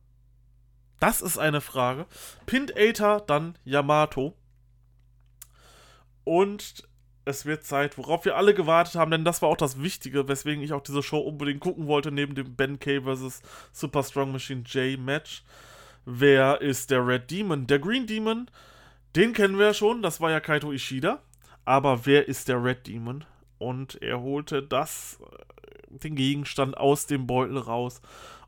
Das 1.01 1.21
ist 1.21 1.39
eine 1.39 1.61
Frage. 1.61 2.07
Pint 2.47 2.77
Aether, 2.77 3.21
dann 3.21 3.57
Yamato. 3.65 4.35
Und 6.25 6.89
es 7.25 7.45
wird 7.45 7.65
Zeit, 7.65 7.99
worauf 7.99 8.25
wir 8.25 8.37
alle 8.37 8.55
gewartet 8.55 8.95
haben, 8.95 9.11
denn 9.11 9.25
das 9.25 9.43
war 9.43 9.51
auch 9.51 9.57
das 9.57 9.83
Wichtige, 9.83 10.29
weswegen 10.29 10.63
ich 10.63 10.73
auch 10.73 10.83
diese 10.83 11.03
Show 11.03 11.19
unbedingt 11.19 11.61
gucken 11.61 11.87
wollte, 11.87 12.11
neben 12.11 12.35
dem 12.35 12.57
Ben 12.57 12.79
K 12.79 13.03
vs. 13.03 13.43
Super 13.73 14.03
Strong 14.03 14.33
Machine 14.33 14.63
J 14.63 14.99
Match. 14.99 15.45
Wer 16.07 16.63
ist 16.63 16.91
der 16.91 17.07
Red 17.07 17.31
Demon? 17.31 17.67
Der 17.67 17.79
Green 17.79 18.07
Demon, 18.07 18.51
den 19.17 19.33
kennen 19.33 19.59
wir 19.59 19.67
ja 19.67 19.75
schon, 19.75 20.03
das 20.03 20.21
war 20.21 20.31
ja 20.31 20.41
Kaito 20.41 20.73
Ishida. 20.73 21.23
Aber 21.65 22.07
wer 22.07 22.29
ist 22.29 22.49
der 22.49 22.63
Red 22.63 22.87
Demon? 22.87 23.25
Und 23.59 24.01
er 24.01 24.21
holte 24.21 24.63
das, 24.63 25.19
äh, 25.21 25.99
den 25.99 26.15
Gegenstand 26.15 26.77
aus 26.77 27.07
dem 27.07 27.27
Beutel 27.27 27.59
raus. 27.59 28.01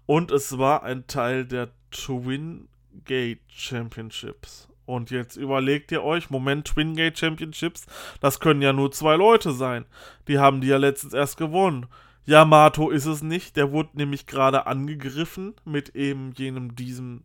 Und 0.07 0.31
es 0.31 0.59
war 0.59 0.83
ein 0.83 1.07
Teil 1.07 1.45
der 1.45 1.71
Twin 1.91 2.69
Gate 3.05 3.41
Championships. 3.49 4.69
Und 4.87 5.11
jetzt 5.11 5.37
überlegt 5.37 5.93
ihr 5.93 6.03
euch, 6.03 6.31
Moment, 6.31 6.67
Twin 6.67 6.97
Gate 6.97 7.19
Championships, 7.19 7.87
das 8.21 8.41
können 8.41 8.63
ja 8.63 8.73
nur 8.73 8.91
zwei 8.91 9.17
Leute 9.17 9.53
sein. 9.53 9.85
Die 10.27 10.39
haben 10.39 10.61
die 10.61 10.69
ja 10.69 10.79
letztens 10.79 11.13
erst 11.13 11.37
gewonnen. 11.37 11.87
Yamato 12.25 12.91
ist 12.91 13.07
es 13.07 13.23
nicht, 13.23 13.57
der 13.57 13.71
wurde 13.71 13.91
nämlich 13.95 14.27
gerade 14.27 14.67
angegriffen 14.67 15.55
mit 15.65 15.95
eben 15.95 16.33
jenem 16.37 16.75
diesem 16.75 17.23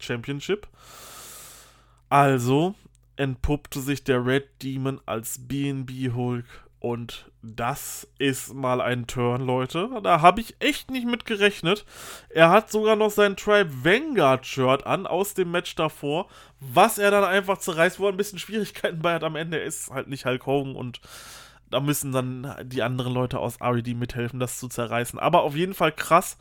Championship. 0.00 0.68
Also 2.12 2.74
entpuppte 3.16 3.80
sich 3.80 4.04
der 4.04 4.26
Red 4.26 4.62
Demon 4.62 5.00
als 5.06 5.48
BNB 5.48 6.12
Hulk 6.14 6.44
und 6.78 7.30
das 7.40 8.06
ist 8.18 8.52
mal 8.52 8.82
ein 8.82 9.06
Turn, 9.06 9.40
Leute. 9.46 9.88
Da 10.02 10.20
habe 10.20 10.42
ich 10.42 10.54
echt 10.58 10.90
nicht 10.90 11.06
mit 11.06 11.24
gerechnet. 11.24 11.86
Er 12.28 12.50
hat 12.50 12.70
sogar 12.70 12.96
noch 12.96 13.10
sein 13.10 13.34
Tribe 13.34 13.70
Vanguard 13.82 14.44
Shirt 14.44 14.84
an 14.84 15.06
aus 15.06 15.32
dem 15.32 15.52
Match 15.52 15.74
davor, 15.74 16.28
was 16.60 16.98
er 16.98 17.10
dann 17.10 17.24
einfach 17.24 17.56
zerreißt, 17.56 17.98
wo 17.98 18.04
er 18.04 18.12
ein 18.12 18.18
bisschen 18.18 18.38
Schwierigkeiten 18.38 19.00
bei 19.00 19.14
hat 19.14 19.24
am 19.24 19.34
Ende. 19.34 19.58
Er 19.58 19.64
ist 19.64 19.88
halt 19.90 20.08
nicht 20.08 20.26
Hulk 20.26 20.44
Hogan 20.44 20.76
und 20.76 21.00
da 21.70 21.80
müssen 21.80 22.12
dann 22.12 22.54
die 22.64 22.82
anderen 22.82 23.14
Leute 23.14 23.38
aus 23.38 23.58
RED 23.62 23.96
mithelfen, 23.96 24.38
das 24.38 24.58
zu 24.58 24.68
zerreißen. 24.68 25.18
Aber 25.18 25.44
auf 25.44 25.56
jeden 25.56 25.72
Fall 25.72 25.92
krass. 25.92 26.36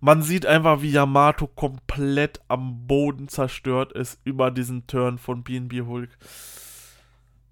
Man 0.00 0.22
sieht 0.22 0.46
einfach, 0.46 0.82
wie 0.82 0.90
Yamato 0.90 1.46
komplett 1.46 2.40
am 2.48 2.86
Boden 2.86 3.28
zerstört 3.28 3.92
ist 3.92 4.20
über 4.24 4.50
diesen 4.50 4.86
Turn 4.86 5.18
von 5.18 5.42
BNB 5.42 5.86
Hulk. 5.86 6.10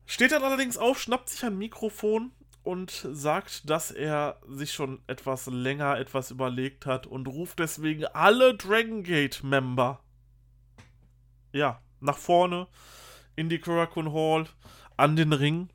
Steht 0.06 0.32
dann 0.32 0.42
allerdings 0.42 0.76
auf, 0.76 1.00
schnappt 1.00 1.30
sich 1.30 1.44
ein 1.44 1.56
Mikrofon 1.56 2.32
und 2.62 3.06
sagt, 3.12 3.68
dass 3.68 3.90
er 3.90 4.38
sich 4.46 4.72
schon 4.72 5.00
etwas 5.06 5.46
länger 5.46 5.98
etwas 5.98 6.30
überlegt 6.30 6.86
hat 6.86 7.06
und 7.06 7.26
ruft 7.28 7.58
deswegen 7.58 8.04
alle 8.06 8.54
Dragon 8.54 9.02
Gate 9.02 9.42
Member 9.42 10.00
ja, 11.54 11.80
nach 12.00 12.18
vorne 12.18 12.66
in 13.36 13.48
die 13.48 13.60
Kurakun 13.60 14.12
Hall 14.12 14.46
an 14.96 15.16
den 15.16 15.32
Ring. 15.32 15.70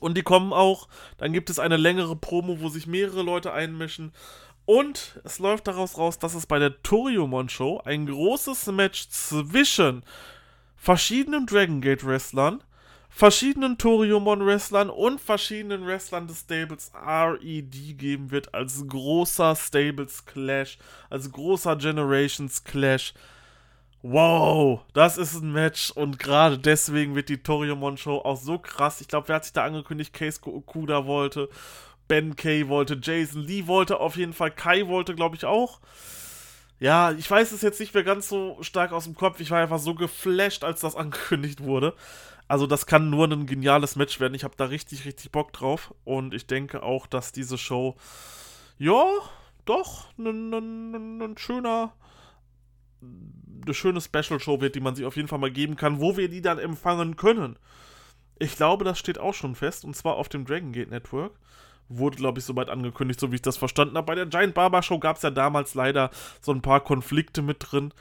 Und 0.00 0.16
die 0.16 0.22
kommen 0.22 0.52
auch. 0.52 0.88
Dann 1.18 1.32
gibt 1.32 1.50
es 1.50 1.58
eine 1.58 1.76
längere 1.76 2.14
Promo, 2.14 2.60
wo 2.60 2.68
sich 2.68 2.86
mehrere 2.86 3.22
Leute 3.22 3.52
einmischen. 3.52 4.12
Und 4.68 5.18
es 5.24 5.38
läuft 5.38 5.66
daraus 5.66 5.96
raus, 5.96 6.18
dass 6.18 6.34
es 6.34 6.44
bei 6.44 6.58
der 6.58 6.82
Toriumon 6.82 7.48
Show 7.48 7.80
ein 7.86 8.04
großes 8.04 8.66
Match 8.66 9.08
zwischen 9.08 10.02
verschiedenen 10.76 11.46
Dragon 11.46 11.80
Gate 11.80 12.04
Wrestlern 12.04 12.62
verschiedenen 13.08 13.78
Toriumon-Wrestlern 13.78 14.90
und 14.90 15.22
verschiedenen 15.22 15.86
Wrestlern 15.86 16.26
des 16.26 16.40
Stables 16.40 16.92
RED 16.94 17.98
geben 17.98 18.30
wird 18.30 18.52
als 18.52 18.86
großer 18.86 19.56
Stables 19.56 20.26
Clash, 20.26 20.76
als 21.08 21.32
großer 21.32 21.76
Generations 21.76 22.62
Clash. 22.62 23.14
Wow, 24.02 24.82
das 24.92 25.16
ist 25.16 25.34
ein 25.40 25.50
Match 25.50 25.92
und 25.92 26.18
gerade 26.18 26.58
deswegen 26.58 27.14
wird 27.14 27.30
die 27.30 27.42
Toriumon 27.42 27.96
Show 27.96 28.18
auch 28.18 28.36
so 28.36 28.58
krass. 28.58 29.00
Ich 29.00 29.08
glaube, 29.08 29.28
wer 29.28 29.36
hat 29.36 29.44
sich 29.44 29.54
da 29.54 29.64
angekündigt? 29.64 30.12
Keisuke 30.12 30.54
Okuda 30.54 31.06
wollte, 31.06 31.48
Ben 32.08 32.36
Kay 32.36 32.68
wollte, 32.68 32.98
Jason 33.00 33.42
Lee 33.42 33.66
wollte 33.66 34.00
auf 34.00 34.16
jeden 34.16 34.32
Fall, 34.32 34.50
Kai 34.50 34.86
wollte, 34.88 35.14
glaube 35.14 35.36
ich, 35.36 35.44
auch. 35.44 35.80
Ja, 36.80 37.10
ich 37.12 37.28
weiß 37.28 37.52
es 37.52 37.62
jetzt 37.62 37.80
nicht 37.80 37.92
mehr 37.92 38.04
ganz 38.04 38.28
so 38.28 38.56
stark 38.62 38.92
aus 38.92 39.04
dem 39.04 39.14
Kopf. 39.14 39.40
Ich 39.40 39.50
war 39.50 39.60
einfach 39.60 39.80
so 39.80 39.94
geflasht, 39.94 40.64
als 40.64 40.80
das 40.80 40.96
angekündigt 40.96 41.62
wurde. 41.62 41.94
Also 42.46 42.66
das 42.66 42.86
kann 42.86 43.10
nur 43.10 43.26
ein 43.30 43.46
geniales 43.46 43.96
Match 43.96 44.20
werden. 44.20 44.34
Ich 44.34 44.44
habe 44.44 44.54
da 44.56 44.66
richtig, 44.66 45.04
richtig 45.04 45.30
Bock 45.32 45.52
drauf. 45.52 45.94
Und 46.04 46.34
ich 46.34 46.46
denke 46.46 46.82
auch, 46.82 47.06
dass 47.06 47.32
diese 47.32 47.58
Show, 47.58 47.96
ja, 48.78 49.04
doch, 49.64 50.06
ein 50.18 51.34
schöner, 51.36 51.92
eine 53.02 53.74
schöne 53.74 54.00
Special-Show 54.00 54.60
wird, 54.60 54.76
die 54.76 54.80
man 54.80 54.94
sich 54.94 55.04
auf 55.04 55.16
jeden 55.16 55.28
Fall 55.28 55.38
mal 55.38 55.50
geben 55.50 55.76
kann, 55.76 56.00
wo 56.00 56.16
wir 56.16 56.28
die 56.28 56.40
dann 56.40 56.58
empfangen 56.58 57.16
können. 57.16 57.58
Ich 58.38 58.56
glaube, 58.56 58.84
das 58.84 58.98
steht 58.98 59.18
auch 59.18 59.34
schon 59.34 59.56
fest, 59.56 59.84
und 59.84 59.94
zwar 59.94 60.14
auf 60.14 60.28
dem 60.28 60.46
Dragon 60.46 60.72
Gate 60.72 60.90
Network. 60.90 61.32
Wurde, 61.88 62.16
glaube 62.16 62.38
ich, 62.38 62.44
soweit 62.44 62.68
angekündigt, 62.68 63.18
so 63.18 63.30
wie 63.30 63.36
ich 63.36 63.42
das 63.42 63.56
verstanden 63.56 63.96
habe. 63.96 64.06
Bei 64.06 64.14
der 64.14 64.26
Giant 64.26 64.54
Barber 64.54 64.82
Show 64.82 64.98
gab 64.98 65.16
es 65.16 65.22
ja 65.22 65.30
damals 65.30 65.74
leider 65.74 66.10
so 66.40 66.52
ein 66.52 66.62
paar 66.62 66.80
Konflikte 66.80 67.42
mit 67.42 67.58
drin. 67.60 67.92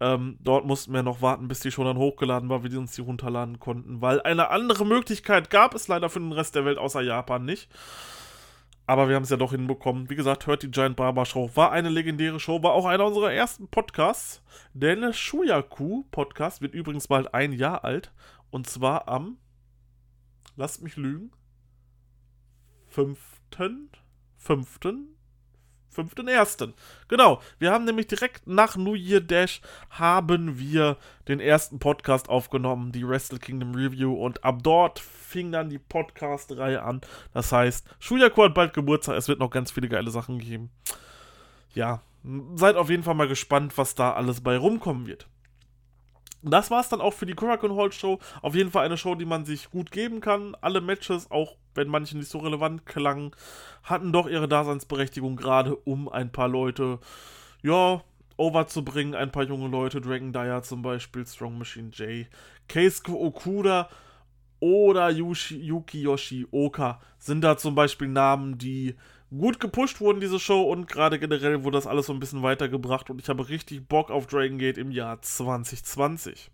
Ähm, 0.00 0.38
dort 0.40 0.64
mussten 0.64 0.94
wir 0.94 1.02
noch 1.02 1.20
warten, 1.20 1.46
bis 1.46 1.60
die 1.60 1.70
schon 1.70 1.84
dann 1.84 1.98
hochgeladen 1.98 2.48
war, 2.48 2.64
wie 2.64 2.70
die 2.70 2.78
uns 2.78 2.92
die 2.92 3.02
runterladen 3.02 3.60
konnten, 3.60 4.00
weil 4.00 4.22
eine 4.22 4.48
andere 4.48 4.86
Möglichkeit 4.86 5.50
gab 5.50 5.74
es 5.74 5.88
leider 5.88 6.08
für 6.08 6.20
den 6.20 6.32
Rest 6.32 6.54
der 6.54 6.64
Welt 6.64 6.78
außer 6.78 7.02
Japan 7.02 7.44
nicht. 7.44 7.68
Aber 8.86 9.08
wir 9.08 9.14
haben 9.14 9.22
es 9.22 9.30
ja 9.30 9.36
doch 9.36 9.52
hinbekommen. 9.52 10.10
Wie 10.10 10.16
gesagt, 10.16 10.46
hört 10.46 10.64
die 10.64 10.70
Giant 10.70 10.96
Barber 10.96 11.24
Show. 11.24 11.50
War 11.54 11.70
eine 11.70 11.90
legendäre 11.90 12.40
Show, 12.40 12.62
war 12.62 12.72
auch 12.72 12.86
einer 12.86 13.06
unserer 13.06 13.32
ersten 13.32 13.68
Podcasts. 13.68 14.42
Der 14.72 15.12
Shuyaku 15.12 16.04
Podcast 16.10 16.60
wird 16.60 16.74
übrigens 16.74 17.06
bald 17.06 17.32
ein 17.32 17.52
Jahr 17.52 17.84
alt. 17.84 18.10
Und 18.50 18.68
zwar 18.68 19.06
am, 19.06 19.36
lasst 20.56 20.82
mich 20.82 20.96
lügen, 20.96 21.30
5. 22.90 23.18
5. 24.38 24.78
5.1. 25.94 26.72
Genau, 27.08 27.40
wir 27.58 27.72
haben 27.72 27.84
nämlich 27.84 28.06
direkt 28.06 28.46
nach 28.46 28.76
New 28.76 28.94
Year 28.94 29.20
Dash 29.20 29.60
haben 29.90 30.58
wir 30.58 30.96
den 31.28 31.40
ersten 31.40 31.78
Podcast 31.78 32.28
aufgenommen, 32.28 32.92
die 32.92 33.06
Wrestle 33.06 33.38
Kingdom 33.38 33.74
Review 33.74 34.14
und 34.14 34.44
ab 34.44 34.62
dort 34.62 34.98
fing 34.98 35.52
dann 35.52 35.68
die 35.68 35.78
Podcast-Reihe 35.78 36.82
an. 36.82 37.00
Das 37.32 37.52
heißt, 37.52 37.86
Shuyaku 37.98 38.44
hat 38.44 38.54
bald 38.54 38.72
Geburtstag, 38.72 39.16
es 39.16 39.28
wird 39.28 39.40
noch 39.40 39.50
ganz 39.50 39.72
viele 39.72 39.88
geile 39.88 40.10
Sachen 40.10 40.38
geben. 40.38 40.70
Ja, 41.74 42.02
seid 42.54 42.76
auf 42.76 42.90
jeden 42.90 43.02
Fall 43.02 43.14
mal 43.14 43.28
gespannt, 43.28 43.76
was 43.76 43.94
da 43.94 44.12
alles 44.12 44.40
bei 44.40 44.56
rumkommen 44.56 45.06
wird. 45.06 45.26
Das 46.42 46.70
war 46.70 46.80
es 46.80 46.88
dann 46.88 47.00
auch 47.00 47.12
für 47.12 47.26
die 47.26 47.34
Korakuen 47.34 47.76
Hall 47.76 47.92
Show. 47.92 48.18
Auf 48.40 48.54
jeden 48.54 48.70
Fall 48.70 48.86
eine 48.86 48.96
Show, 48.96 49.14
die 49.14 49.26
man 49.26 49.44
sich 49.44 49.70
gut 49.70 49.90
geben 49.90 50.20
kann. 50.20 50.56
Alle 50.60 50.80
Matches, 50.80 51.30
auch 51.30 51.56
wenn 51.74 51.88
manche 51.88 52.16
nicht 52.16 52.30
so 52.30 52.38
relevant 52.38 52.86
klangen, 52.86 53.32
hatten 53.82 54.12
doch 54.12 54.28
ihre 54.28 54.48
Daseinsberechtigung, 54.48 55.36
gerade 55.36 55.76
um 55.76 56.08
ein 56.08 56.32
paar 56.32 56.48
Leute, 56.48 56.98
ja, 57.62 58.02
overzubringen. 58.36 59.14
Ein 59.14 59.30
paar 59.30 59.44
junge 59.44 59.68
Leute, 59.68 60.00
Dragon 60.00 60.32
Dyer 60.32 60.62
zum 60.62 60.82
Beispiel, 60.82 61.26
Strong 61.26 61.58
Machine 61.58 61.90
J, 61.90 62.26
Keisuke 62.68 63.12
Okuda 63.12 63.88
oder 64.60 65.10
Yushi, 65.10 65.58
Yuki 65.58 66.02
Yoshioka 66.02 67.00
sind 67.18 67.42
da 67.42 67.56
zum 67.56 67.74
Beispiel 67.74 68.08
Namen, 68.08 68.58
die 68.58 68.94
gut 69.30 69.60
gepusht 69.60 70.00
wurden, 70.00 70.20
diese 70.20 70.40
Show, 70.40 70.62
und 70.62 70.88
gerade 70.88 71.18
generell 71.18 71.64
wurde 71.64 71.78
das 71.78 71.86
alles 71.86 72.06
so 72.06 72.12
ein 72.12 72.20
bisschen 72.20 72.42
weitergebracht 72.42 73.10
und 73.10 73.20
ich 73.20 73.28
habe 73.28 73.48
richtig 73.48 73.88
Bock 73.88 74.10
auf 74.10 74.26
Dragon 74.26 74.58
Gate 74.58 74.78
im 74.78 74.90
Jahr 74.90 75.22
2020. 75.22 76.50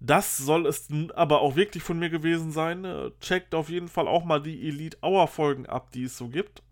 Das 0.00 0.36
soll 0.36 0.66
es 0.66 0.88
aber 1.14 1.40
auch 1.40 1.56
wirklich 1.56 1.82
von 1.82 1.98
mir 1.98 2.08
gewesen 2.08 2.52
sein. 2.52 2.84
Äh, 2.84 3.10
checkt 3.20 3.54
auf 3.54 3.68
jeden 3.68 3.88
Fall 3.88 4.06
auch 4.06 4.24
mal 4.24 4.40
die 4.40 4.68
Elite 4.68 4.98
Hour 5.02 5.26
Folgen 5.26 5.66
ab, 5.66 5.90
die 5.92 6.04
es 6.04 6.16
so 6.16 6.28
gibt. 6.28 6.62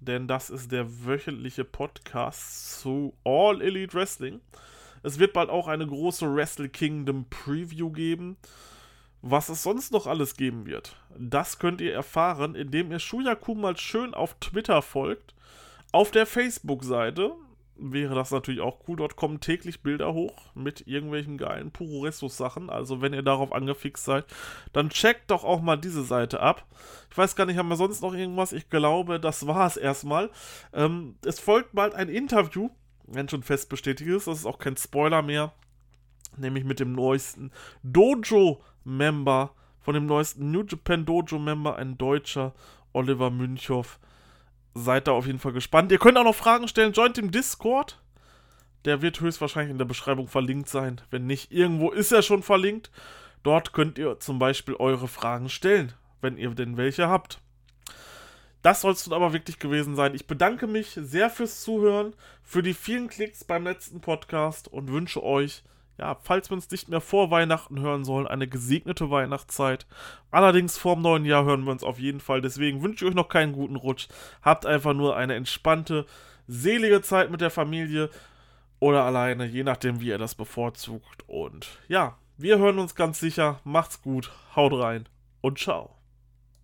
Denn 0.00 0.26
das 0.26 0.50
ist 0.50 0.72
der 0.72 1.04
wöchentliche 1.04 1.64
Podcast 1.64 2.80
zu 2.80 3.14
All 3.24 3.62
Elite 3.62 3.94
Wrestling. 3.94 4.40
Es 5.02 5.18
wird 5.18 5.32
bald 5.34 5.50
auch 5.50 5.68
eine 5.68 5.86
große 5.86 6.34
Wrestle 6.34 6.68
Kingdom 6.68 7.26
Preview 7.30 7.90
geben. 7.90 8.36
Was 9.26 9.48
es 9.48 9.62
sonst 9.62 9.92
noch 9.92 10.06
alles 10.06 10.36
geben 10.36 10.66
wird, 10.66 10.96
das 11.16 11.58
könnt 11.58 11.80
ihr 11.80 11.94
erfahren, 11.94 12.54
indem 12.54 12.92
ihr 12.92 12.98
Shuyaku 12.98 13.54
mal 13.54 13.76
schön 13.76 14.12
auf 14.12 14.34
Twitter 14.34 14.82
folgt. 14.82 15.34
Auf 15.92 16.10
der 16.10 16.26
Facebook-Seite 16.26 17.32
wäre 17.76 18.14
das 18.14 18.30
natürlich 18.30 18.60
auch 18.60 18.80
cool. 18.86 18.96
Dort 18.96 19.16
kommen 19.16 19.40
täglich 19.40 19.82
Bilder 19.82 20.12
hoch 20.12 20.54
mit 20.54 20.86
irgendwelchen 20.86 21.38
geilen 21.38 21.70
Puroressus-Sachen. 21.70 22.68
Also, 22.68 23.00
wenn 23.00 23.14
ihr 23.14 23.22
darauf 23.22 23.52
angefixt 23.52 24.04
seid, 24.04 24.26
dann 24.72 24.90
checkt 24.90 25.30
doch 25.30 25.44
auch 25.44 25.62
mal 25.62 25.76
diese 25.76 26.04
Seite 26.04 26.40
ab. 26.40 26.66
Ich 27.10 27.16
weiß 27.16 27.34
gar 27.34 27.46
nicht, 27.46 27.56
haben 27.56 27.68
wir 27.68 27.76
sonst 27.76 28.02
noch 28.02 28.14
irgendwas? 28.14 28.52
Ich 28.52 28.68
glaube, 28.68 29.18
das 29.18 29.46
war 29.46 29.66
es 29.66 29.76
erstmal. 29.76 30.30
Ähm, 30.72 31.16
es 31.24 31.40
folgt 31.40 31.74
bald 31.74 31.94
ein 31.94 32.08
Interview 32.08 32.68
wenn 33.06 33.28
schon 33.28 33.42
fest 33.42 33.68
bestätigt 33.68 34.10
ist. 34.10 34.26
Das 34.26 34.38
ist 34.38 34.46
auch 34.46 34.58
kein 34.58 34.76
Spoiler 34.76 35.22
mehr. 35.22 35.52
Nämlich 36.36 36.64
mit 36.64 36.80
dem 36.80 36.92
neuesten 36.92 37.52
Dojo-Member, 38.84 39.50
von 39.80 39.94
dem 39.94 40.06
neuesten 40.06 40.50
New 40.50 40.62
Japan 40.62 41.04
Dojo-Member, 41.04 41.76
ein 41.76 41.98
Deutscher, 41.98 42.54
Oliver 42.92 43.30
Münchow. 43.30 43.98
Seid 44.74 45.06
da 45.06 45.12
auf 45.12 45.26
jeden 45.26 45.38
Fall 45.38 45.52
gespannt. 45.52 45.92
Ihr 45.92 45.98
könnt 45.98 46.18
auch 46.18 46.24
noch 46.24 46.34
Fragen 46.34 46.68
stellen. 46.68 46.92
Joint 46.92 47.18
im 47.18 47.30
Discord. 47.30 48.00
Der 48.84 49.02
wird 49.02 49.20
höchstwahrscheinlich 49.20 49.70
in 49.70 49.78
der 49.78 49.84
Beschreibung 49.84 50.28
verlinkt 50.28 50.68
sein. 50.68 51.00
Wenn 51.10 51.26
nicht, 51.26 51.52
irgendwo 51.52 51.90
ist 51.90 52.12
er 52.12 52.22
schon 52.22 52.42
verlinkt. 52.42 52.90
Dort 53.42 53.72
könnt 53.72 53.98
ihr 53.98 54.18
zum 54.20 54.38
Beispiel 54.38 54.74
eure 54.74 55.08
Fragen 55.08 55.48
stellen, 55.48 55.92
wenn 56.20 56.36
ihr 56.36 56.50
denn 56.50 56.76
welche 56.76 57.08
habt. 57.08 57.40
Das 58.62 58.80
soll 58.80 58.92
es 58.92 59.06
nun 59.06 59.14
aber 59.14 59.34
wirklich 59.34 59.58
gewesen 59.58 59.94
sein. 59.94 60.14
Ich 60.14 60.26
bedanke 60.26 60.66
mich 60.66 60.98
sehr 61.00 61.28
fürs 61.28 61.62
Zuhören, 61.62 62.14
für 62.42 62.62
die 62.62 62.72
vielen 62.72 63.08
Klicks 63.08 63.44
beim 63.44 63.64
letzten 63.64 64.00
Podcast 64.00 64.68
und 64.68 64.90
wünsche 64.90 65.22
euch, 65.22 65.62
ja, 65.98 66.16
falls 66.22 66.50
wir 66.50 66.54
uns 66.56 66.70
nicht 66.70 66.88
mehr 66.88 67.00
vor 67.00 67.30
Weihnachten 67.30 67.80
hören 67.80 68.04
sollen, 68.04 68.26
eine 68.26 68.48
gesegnete 68.48 69.10
Weihnachtszeit. 69.10 69.86
Allerdings 70.30 70.76
vorm 70.76 71.02
neuen 71.02 71.24
Jahr 71.24 71.44
hören 71.44 71.64
wir 71.64 71.72
uns 71.72 71.84
auf 71.84 71.98
jeden 71.98 72.20
Fall. 72.20 72.40
Deswegen 72.40 72.82
wünsche 72.82 73.04
ich 73.04 73.10
euch 73.10 73.14
noch 73.14 73.28
keinen 73.28 73.52
guten 73.52 73.76
Rutsch. 73.76 74.08
Habt 74.42 74.66
einfach 74.66 74.92
nur 74.92 75.16
eine 75.16 75.34
entspannte, 75.34 76.06
selige 76.48 77.00
Zeit 77.02 77.30
mit 77.30 77.40
der 77.40 77.50
Familie 77.50 78.10
oder 78.80 79.04
alleine, 79.04 79.46
je 79.46 79.62
nachdem, 79.62 80.00
wie 80.00 80.08
ihr 80.08 80.18
das 80.18 80.34
bevorzugt. 80.34 81.22
Und 81.26 81.68
ja, 81.88 82.18
wir 82.36 82.58
hören 82.58 82.78
uns 82.78 82.94
ganz 82.94 83.20
sicher. 83.20 83.60
Macht's 83.64 84.02
gut, 84.02 84.32
haut 84.56 84.72
rein 84.72 85.08
und 85.40 85.58
ciao. 85.58 86.03